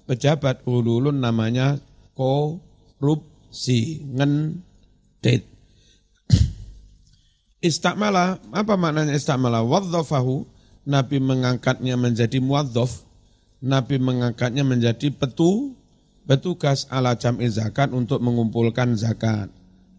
[0.09, 1.77] pejabat gululun namanya
[2.17, 5.45] korupsi, ngendet.
[7.59, 9.59] Istakmala, apa maknanya istakmala?
[9.63, 10.47] Wadzafahu,
[10.87, 13.03] Nabi mengangkatnya menjadi muadzaf,
[13.59, 15.75] Nabi mengangkatnya menjadi petu,
[16.23, 19.51] petugas ala jam'i zakat untuk mengumpulkan zakat,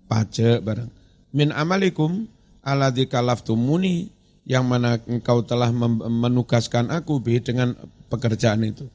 [0.09, 1.01] pajak barang
[1.31, 2.27] min amalikum
[2.63, 4.11] alladzi kalaftumuni
[4.47, 7.77] yang mana engkau telah menugaskan aku bi dengan
[8.11, 8.91] pekerjaan itu.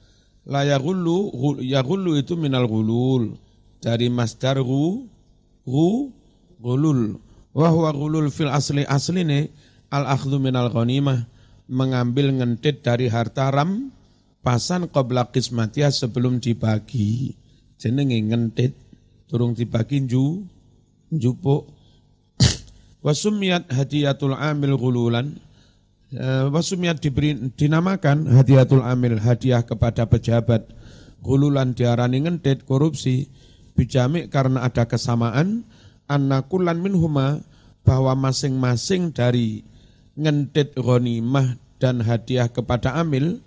[0.46, 1.32] La yaghullu
[1.64, 3.40] yaghullu itu minal ghulul
[3.80, 5.08] dari masdar gu
[6.60, 7.18] ghulul
[7.56, 9.48] wa huwa ghulul fil asli asli ini
[9.88, 11.24] al akhdhu minal ghanimah
[11.72, 13.90] mengambil ngentit dari harta ram
[14.44, 17.34] pasan qabla qismatiyah sebelum dibagi
[17.80, 18.76] jenenge ngentit
[19.32, 20.44] turung dibagi ju
[21.10, 21.72] jupuk
[23.06, 25.38] Wasumiyat hadiyatul amil gululan.
[26.10, 30.66] Eh, Wasumiyat diberi, dinamakan hadiyatul amil, hadiah kepada pejabat.
[31.22, 33.30] Gululan diarani ngendet korupsi.
[33.78, 35.62] Bijamik karena ada kesamaan.
[36.06, 37.42] Annakulan minhuma
[37.82, 39.66] bahwa masing-masing dari
[40.18, 43.42] ngendet ghanimah dan hadiah kepada amil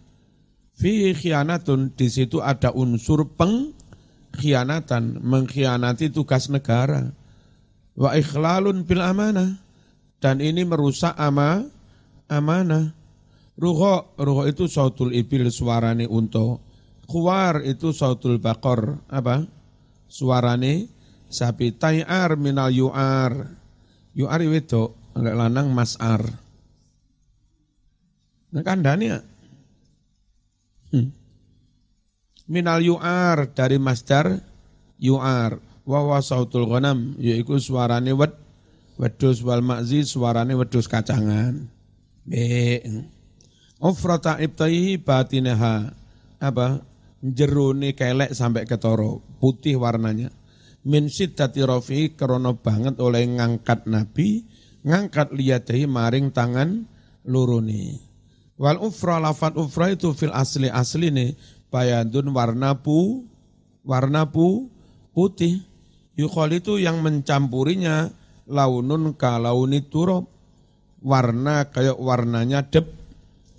[0.76, 7.14] fi khianatun di situ ada unsur pengkhianatan mengkhianati tugas negara
[7.98, 9.58] wa ikhlalun bil amanah
[10.18, 11.66] dan ini merusak ama
[12.30, 12.94] amanah.
[13.58, 16.62] Ruho, ruho itu sautul ibil suarane unto.
[17.08, 19.42] Kuar itu sautul bakor, apa?
[20.06, 20.86] Suarane
[21.28, 21.76] sapi.
[21.76, 23.54] Tayar minal yuar.
[24.16, 26.24] Yuar itu enggak lanang masar.
[28.50, 29.20] Nah kandani ya.
[30.90, 31.12] Hmm.
[32.48, 34.40] Minal yuar dari masdar
[34.96, 35.60] yuar.
[35.88, 38.36] Wawa sautul ghanam yaitu suarane wed
[39.00, 41.64] wedus wal makzi suarane wedus kacangan.
[42.28, 42.84] Be.
[43.80, 45.94] Ofrata ibtaihi batinaha.
[46.42, 46.82] Apa?
[47.22, 49.24] Jerone kelek sampai ketoro.
[49.40, 50.28] Putih warnanya.
[50.88, 54.40] Min siddati rofi krono banget oleh ngangkat Nabi.
[54.88, 56.88] Ngangkat liyadahi maring tangan
[57.28, 58.00] luruni.
[58.56, 61.36] Wal ufra lafat ufra itu fil asli asli nih.
[61.68, 63.28] Bayandun warna pu.
[63.84, 64.72] Warna pu
[65.12, 65.60] putih.
[66.16, 68.08] Yukhol itu yang mencampurinya
[68.48, 70.24] launun kalauni turab.
[71.04, 72.90] Warna kayak warnanya deb,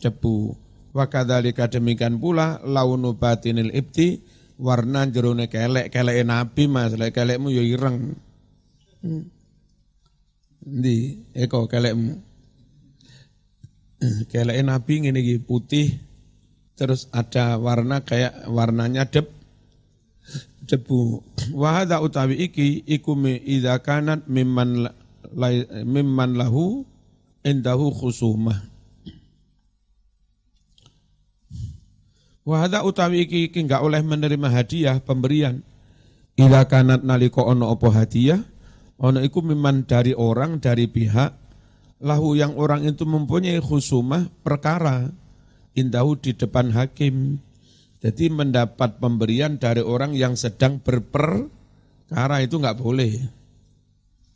[0.01, 0.57] debu.
[0.91, 4.19] Wakadhalika demikian pula launu batinil ibti
[4.59, 8.19] warna jerone kelek kelek nabi mas lek kelekmu yo ireng.
[8.99, 9.25] Hmm.
[10.59, 12.19] Di eko kelekmu.
[14.31, 15.95] Kelek nabi ngene iki putih
[16.75, 19.31] terus ada warna kayak warnanya deb
[20.67, 21.23] debu.
[21.55, 24.85] Wahada utawi iki iku mi idza kanat mimman
[25.33, 25.49] la,
[25.83, 26.85] mimman lahu
[27.41, 28.68] indahu khusumah.
[32.49, 35.61] Wahada utawi iki iki enggak oleh menerima hadiah pemberian.
[36.33, 38.41] Ila kanat naliko ono opo hadiah,
[38.97, 41.37] ono iku mimman dari orang dari pihak.
[42.01, 45.13] Lahu yang orang itu mempunyai khusumah perkara.
[45.77, 47.37] Indahu di depan hakim.
[48.01, 53.13] Jadi mendapat pemberian dari orang yang sedang berperkara itu nggak boleh.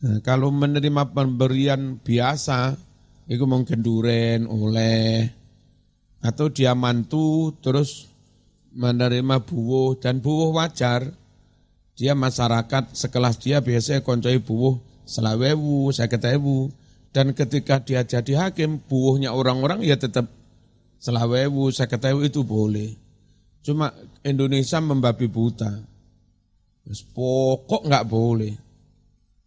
[0.03, 2.75] Nah, kalau menerima pemberian biasa,
[3.31, 3.79] itu mungkin
[4.51, 5.31] oleh,
[6.23, 8.07] atau dia mantu terus
[8.71, 11.11] menerima buwuh dan buwuh wajar.
[11.93, 16.71] Dia masyarakat sekelas dia biasanya koncoi buwuh selawewu, seketewu.
[17.13, 20.25] Dan ketika dia jadi hakim, buwuhnya orang-orang ya tetap
[20.97, 22.97] selawewu, seketewu itu boleh.
[23.61, 23.93] Cuma
[24.25, 25.69] Indonesia membabi buta.
[27.13, 28.53] Pokok nggak boleh.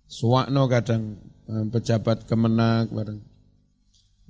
[0.07, 1.19] Suwakno kadang
[1.51, 3.21] eh, pejabat kemenak bareng.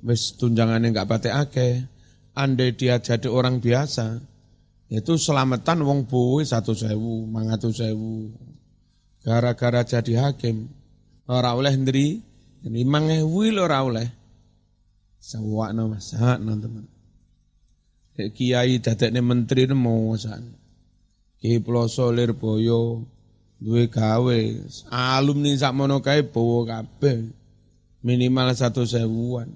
[0.00, 1.68] Wis tunjangannya nggak pakai ake.
[2.36, 4.20] Andai dia jadi orang biasa,
[4.92, 8.28] itu selamatan wong bowe satu sewu, mangatu sewu.
[9.24, 10.68] Gara-gara jadi hakim,
[11.24, 12.20] ora oleh ndri,
[12.68, 14.08] limang ewu ora oleh.
[15.16, 16.86] Sewakno mas, teman
[18.16, 20.56] kiai dadekne menteri mau san.
[21.36, 23.04] Ki Ploso Lirboyo
[23.60, 24.38] duwe gawe
[24.88, 27.28] alumni sakmono kae bawa kabeh.
[28.00, 29.52] Minimal satu sewuan.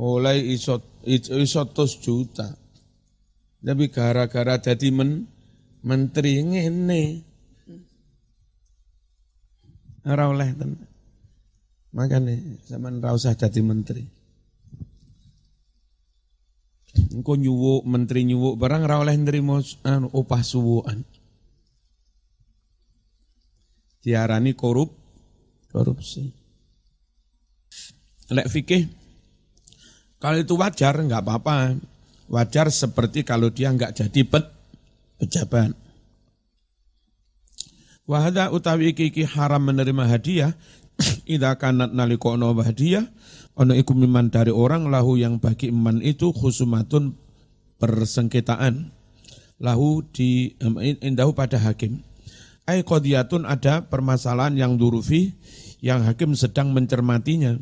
[0.00, 0.42] Oleh
[1.06, 2.58] iso iso tos juta.
[3.62, 5.30] Tapi gara-gara jadi men,
[5.86, 7.02] menteri ngene.
[10.02, 10.82] Ora oleh tenan.
[11.92, 12.34] Makanya
[12.66, 14.02] zaman ra usah jadi menteri.
[17.12, 21.04] Engko nyuwuk menteri nyuwuk barang ora oleh nrimo anu upah suwukan.
[24.02, 24.90] Diarani korup
[25.70, 26.32] korupsi.
[28.32, 29.01] Lek fikih
[30.22, 31.74] kalau itu wajar enggak apa-apa.
[32.30, 34.46] Wajar seperti kalau dia enggak jadi pet,
[35.18, 35.74] pejabat.
[38.06, 40.54] Wahada utawi iki, iki haram menerima hadiah
[41.34, 43.02] idza kanat nalika ana hadiah
[43.58, 47.18] ono iku miman dari orang lahu yang bagi iman itu khusumatun
[47.82, 48.94] persengketaan
[49.62, 50.54] lahu di
[51.02, 52.02] indahu pada hakim
[52.66, 55.34] ay qadiyatun ada permasalahan yang durufi
[55.82, 57.58] yang hakim sedang mencermatinya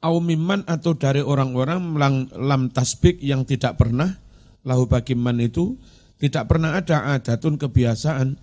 [0.00, 1.96] au miman atau dari orang-orang
[2.32, 4.16] lam, tasbik yang tidak pernah
[4.64, 5.76] lahu bagi iman itu
[6.20, 8.36] tidak pernah ada adatun kebiasaan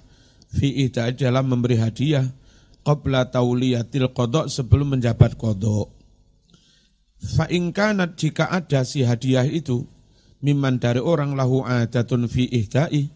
[0.53, 2.26] fi dalam memberi hadiah
[2.82, 5.93] qabla tauliyatil kodok sebelum menjabat kodok.
[7.18, 9.84] Fa'ingkanat jika ada si hadiah itu,
[10.39, 13.10] miman dari orang lahu adatun fi ihda'i,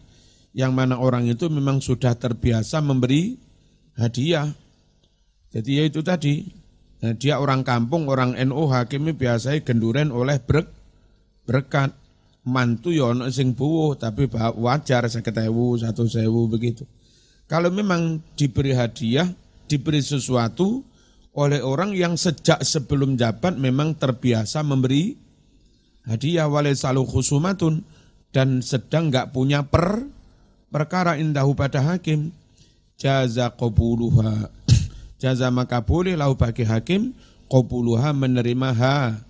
[0.52, 3.38] yang mana orang itu memang sudah terbiasa memberi
[3.96, 4.50] hadiah.
[5.48, 6.61] Jadi ya itu tadi,
[7.02, 10.70] nah, dia orang kampung, orang NU hakimi biasanya genduren oleh berk,
[11.44, 11.92] berkat.
[12.42, 14.26] Mantu ya ono sing buwuh, tapi
[14.58, 16.82] wajar seketewu, satu sewu begitu.
[17.46, 19.30] Kalau memang diberi hadiah,
[19.70, 20.82] diberi sesuatu
[21.32, 25.16] oleh orang yang sejak sebelum jabat memang terbiasa memberi
[26.04, 27.80] hadiah wale salu khusumatun
[28.34, 30.04] dan sedang nggak punya per
[30.68, 32.32] perkara indahu pada hakim
[33.00, 34.52] jaza qabuluha
[35.22, 37.14] jaza maka boleh lahu bagi hakim
[37.46, 39.22] qabuluha menerima ha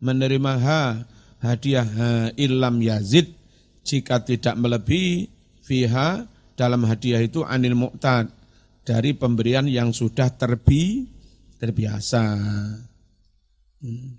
[0.00, 1.04] menerima ha
[1.44, 2.08] hadiah ha,
[2.40, 3.36] ilam yazid
[3.84, 5.28] jika tidak melebihi
[5.60, 6.24] fiha
[6.56, 8.32] dalam hadiah itu anil mu'tad
[8.86, 11.10] dari pemberian yang sudah terbi
[11.58, 12.22] terbiasa.
[13.82, 14.10] Hmm.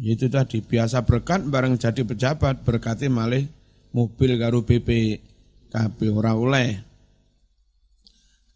[0.00, 3.44] Itu tadi biasa berkat bareng jadi pejabat berkati malih
[3.92, 5.20] mobil karo BP
[5.68, 6.89] KB ora oleh.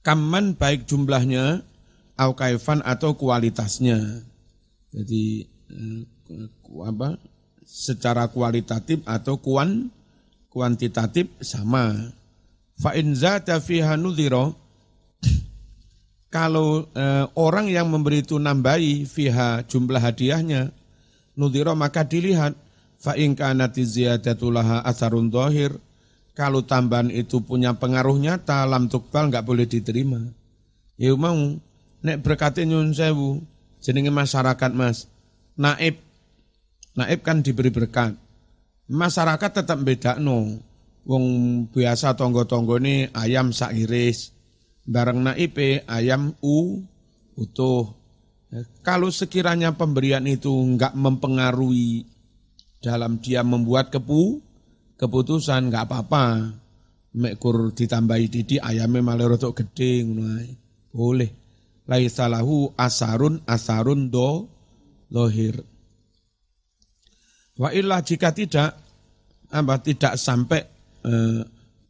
[0.05, 1.65] Kaman baik jumlahnya,
[2.21, 4.21] au kaifan atau kualitasnya.
[4.93, 6.01] Jadi eh,
[6.85, 7.17] apa?
[7.65, 9.89] Secara kualitatif atau kuan
[10.53, 12.15] kuantitatif sama.
[12.77, 13.97] Fa in zata fiha
[16.35, 20.75] kalau eh, orang yang memberi itu nambahi fiha jumlah hadiahnya
[21.39, 22.59] nudhiro maka dilihat
[22.99, 25.79] fa in kanat ziyadatullaha asarun dhahir
[26.35, 30.18] kalau tambahan itu punya pengaruh nyata, lam tukbal nggak boleh diterima.
[30.99, 31.39] Ya mau,
[32.03, 33.39] nek berkati nyun sewu,
[33.78, 35.07] jenenge masyarakat mas,
[35.55, 36.03] naib,
[36.99, 38.18] naib kan diberi berkat.
[38.91, 40.59] Masyarakat tetap beda no.
[41.05, 41.26] Wong
[41.68, 44.35] biasa tonggo-tonggo ini ayam sak iris,
[44.89, 45.55] bareng naib
[45.87, 46.82] ayam u
[47.39, 47.95] utuh.
[48.82, 52.07] Kalau sekiranya pemberian itu nggak mempengaruhi
[52.80, 54.41] dalam dia membuat kepu,
[54.99, 56.27] keputusan nggak apa-apa.
[57.15, 60.03] Mekur ditambahi didi ayamnya malah rotok gede
[60.91, 61.31] Boleh.
[61.87, 64.51] Laisalahu asarun asarun do
[65.13, 65.63] lohir.
[67.55, 68.75] Wa illah jika tidak
[69.55, 70.65] apa tidak sampai
[71.07, 71.41] eh,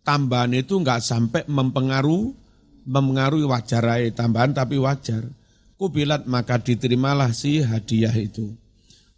[0.04, 2.36] tambahan itu nggak sampai mempengaruhi
[2.84, 5.24] mempengaruhi wajar tambahan tapi wajar.
[5.74, 8.54] Kubilat maka diterimalah si hadiah itu.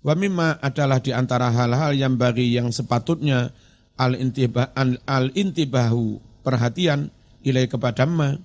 [0.01, 3.51] Wa mimma adalah di antara hal-hal yang bagi yang sepatutnya
[3.97, 7.11] al intibah al intibahu perhatian
[7.43, 8.37] ilai kepada ma.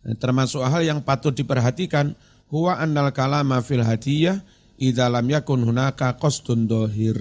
[0.00, 2.16] Termasuk hal yang patut diperhatikan
[2.48, 4.40] huwa annal kalama fil hadiyah
[4.80, 7.20] idza lam yakun hunaka qasdun dohir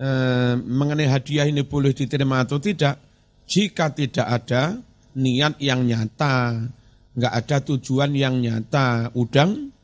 [0.00, 0.08] e,
[0.56, 2.96] mengenai hadiah ini boleh diterima atau tidak?
[3.44, 4.80] Jika tidak ada
[5.14, 6.64] niat yang nyata.
[7.12, 9.12] Nggak ada tujuan yang nyata.
[9.12, 9.74] Udang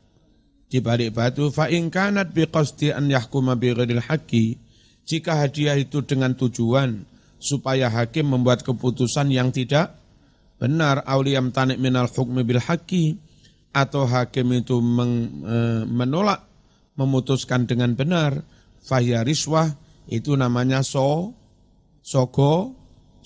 [0.67, 4.59] di balik batu fa in kanat biqasdi an yahkuma bi ghairil haqqi
[5.07, 7.07] jika hadiah itu dengan tujuan
[7.39, 9.95] supaya hakim membuat keputusan yang tidak
[10.59, 13.15] benar auliyam tanik minal hukmi bil haqi
[13.71, 16.43] atau hakim itu meng, e, menolak
[16.99, 18.41] memutuskan dengan benar
[18.83, 19.69] fahya riswah
[20.11, 21.31] itu namanya so
[22.01, 22.75] sogo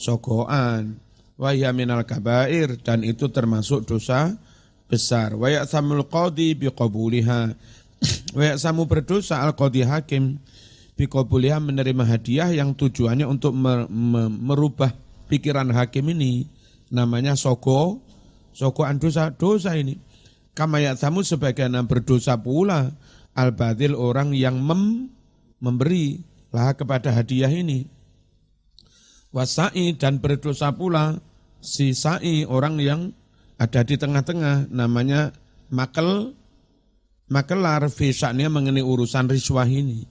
[0.01, 0.97] sogoan.
[1.37, 4.37] Wahya minal kabair dan itu termasuk dosa
[4.85, 5.33] besar.
[5.37, 7.41] Wa ya'samul qadi biqabuliha.
[8.37, 10.37] Wa ya'samu berdosa al qadi hakim
[11.01, 14.93] bikobuliha menerima hadiah yang tujuannya untuk merubah
[15.25, 16.45] pikiran hakim ini.
[16.93, 17.97] Namanya soko
[18.53, 19.97] soko dosa dosa ini.
[20.53, 22.93] Kamayat samu sebagian berdosa pula
[23.33, 25.09] al badil orang yang mem,
[25.57, 26.21] memberi
[26.53, 27.89] lah kepada hadiah ini.
[29.31, 31.17] Wasai dan berdosa pula
[31.63, 33.01] si sai orang yang
[33.55, 35.31] ada di tengah-tengah namanya
[35.71, 36.35] makel
[37.31, 40.10] makelar fisaknya mengenai urusan riswah ini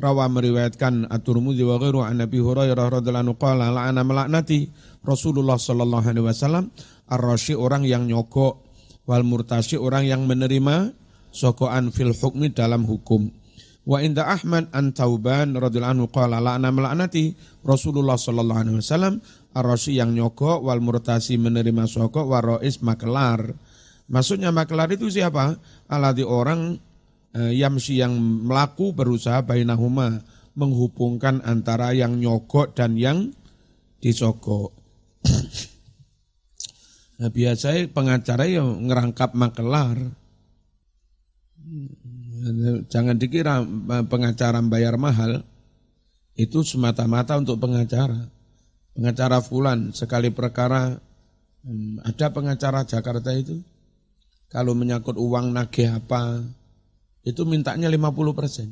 [0.00, 4.72] rawa meriwayatkan at-Tirmidzi wa ghairu an Nabi Hurairah radhiyallahu anhu qala la'ana melaknati
[5.04, 6.72] Rasulullah sallallahu alaihi wasallam
[7.06, 8.64] ar-rasyi orang yang nyogok
[9.04, 10.96] wal murtasyi orang yang menerima
[11.28, 13.28] sokoan fil hukmi dalam hukum.
[13.84, 19.20] Wa inda Ahmad an Tauban radhiyallahu anhu qala la'ana melaknati Rasulullah sallallahu alaihi wasallam
[19.52, 23.52] ar-rasyi yang nyogok wal murtasi menerima sokok wa rais makelar.
[24.10, 25.54] Maksudnya makelar itu siapa?
[25.86, 26.89] Aladi orang
[27.34, 30.22] yamsi yang melaku berusaha bainahuma
[30.58, 33.30] menghubungkan antara yang nyogok dan yang
[34.02, 34.74] disogok.
[37.20, 39.96] nah, biasanya pengacara yang ngerangkap makelar.
[42.90, 43.62] Jangan dikira
[44.08, 45.44] pengacara bayar mahal,
[46.34, 48.26] itu semata-mata untuk pengacara.
[48.96, 50.98] Pengacara fulan sekali perkara,
[51.62, 53.60] hmm, ada pengacara Jakarta itu,
[54.50, 56.42] kalau menyangkut uang nagih apa,
[57.24, 58.68] itu mintanya 50 persen.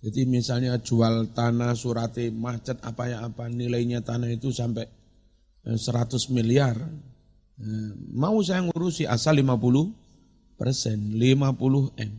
[0.00, 4.88] Jadi misalnya jual tanah surati macet apa ya apa nilainya tanah itu sampai
[5.68, 6.76] 100 eh, miliar.
[7.60, 12.12] Eh, mau saya ngurusi asal 50 persen, 50 M.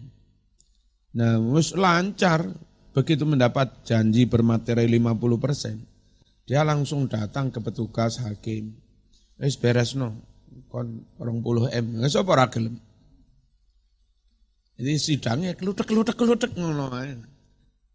[1.18, 2.54] Nah, mus lancar
[2.94, 5.76] begitu mendapat janji bermateri 50 persen.
[6.46, 8.78] Dia langsung datang ke petugas hakim.
[9.42, 10.22] Wis beres no,
[10.70, 11.86] kon 20 M.
[11.98, 12.78] Nggak sapa gelem.
[14.80, 16.92] Jadi sidangnya kelutek kelutek kelutek ngono.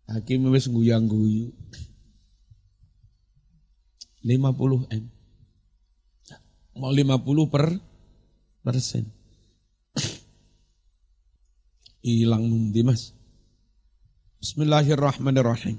[0.07, 1.51] Hakim wis guyang guyu.
[4.27, 5.05] 50 M.
[6.77, 7.79] Mau 50 per
[8.67, 9.07] persen.
[12.03, 13.15] Hilang nundi mas.
[14.43, 15.79] Bismillahirrahmanirrahim.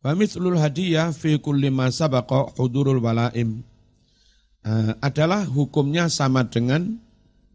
[0.00, 3.64] Wa mithlul hadiyah fi kulli ma sabaqa hudurul walaim.
[4.60, 7.00] Uh, adalah hukumnya sama dengan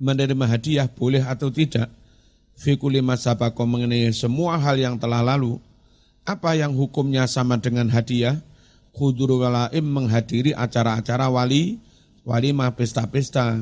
[0.02, 1.90] menerima hadiah boleh atau tidak.
[2.56, 5.60] Fi kulli ma sabaqa mengenai semua hal yang telah lalu.
[6.26, 8.42] Apa yang hukumnya sama dengan hadiah?
[8.96, 11.78] Hudurul walaim menghadiri acara-acara wali,
[12.24, 13.60] walimah pesta-pesta.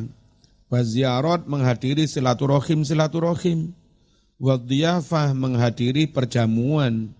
[0.69, 3.73] Waziarot menghadiri silaturahim silaturahim.
[4.37, 7.13] Wadiyafah menghadiri perjamuan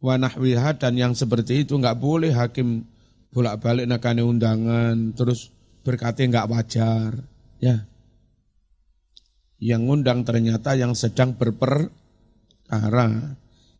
[0.00, 2.84] wanahwiha dan yang seperti itu nggak boleh hakim
[3.32, 5.50] bolak-balik nakane undangan terus
[5.82, 7.10] berkata nggak wajar
[7.60, 7.84] ya
[9.62, 13.36] yang ngundang ternyata yang sedang berperkara.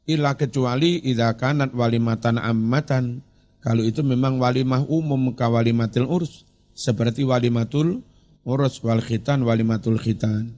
[0.07, 3.27] Ila kecuali idza kanat walimatan ammatan.
[3.59, 6.47] Kalau itu memang walimah umum ka walimatil urs.
[6.77, 8.05] Seperti walimatul
[8.47, 10.55] urus wal khitan walimatul khitan.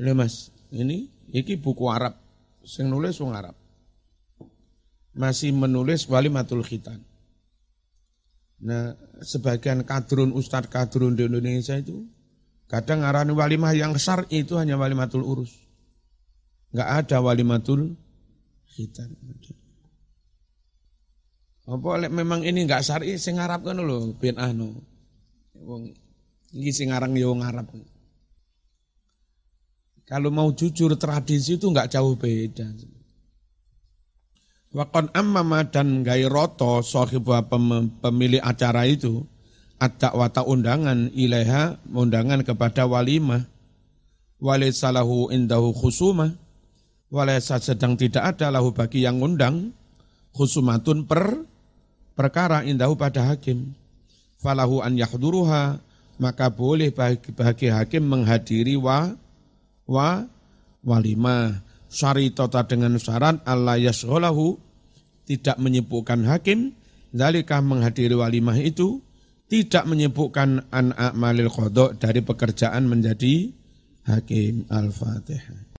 [0.00, 0.48] Ini mas?
[0.72, 2.16] Ini iki buku Arab.
[2.64, 3.58] Sing nulis wong Arab.
[5.12, 7.04] Masih menulis walimatul khitan.
[8.62, 12.06] Nah, sebagian kadrun ustadz kadrun di Indonesia itu
[12.72, 15.52] kadang arani walimah yang besar itu hanya walimatul urus.
[16.72, 18.00] Enggak ada walimatul
[18.72, 19.12] khitan.
[21.68, 24.72] Apa memang ini enggak syar'i sing Arab kan lho bin anu.
[25.60, 25.92] Wong
[26.56, 27.68] iki sing aran yo Arab.
[30.08, 32.72] Kalau mau jujur tradisi itu enggak jauh beda.
[34.72, 37.44] Wakon ammama dan gai roto sohibah
[38.00, 39.28] pemilik acara itu
[39.82, 43.42] ada wata undangan ilaiha undangan kepada walimah.
[44.38, 46.38] Walai salahu indahu khusumah.
[47.10, 49.74] Walai sedang tidak ada lahu bagi yang undang.
[50.32, 51.42] Khusumatun per
[52.14, 53.74] perkara indahu pada hakim.
[54.38, 55.82] Falahu an yahduruha
[56.22, 59.10] maka boleh bagi, bagi hakim menghadiri wa
[59.90, 60.22] wa
[60.86, 61.58] walimah.
[61.92, 64.56] Syaritota dengan syarat Allah yasgholahu
[65.26, 66.72] tidak menyebutkan hakim.
[67.12, 69.04] Zalikah menghadiri walimah itu
[69.52, 73.52] tidak menyebutkan an a'malil qadha dari pekerjaan menjadi
[74.08, 75.68] hakim al-fatihah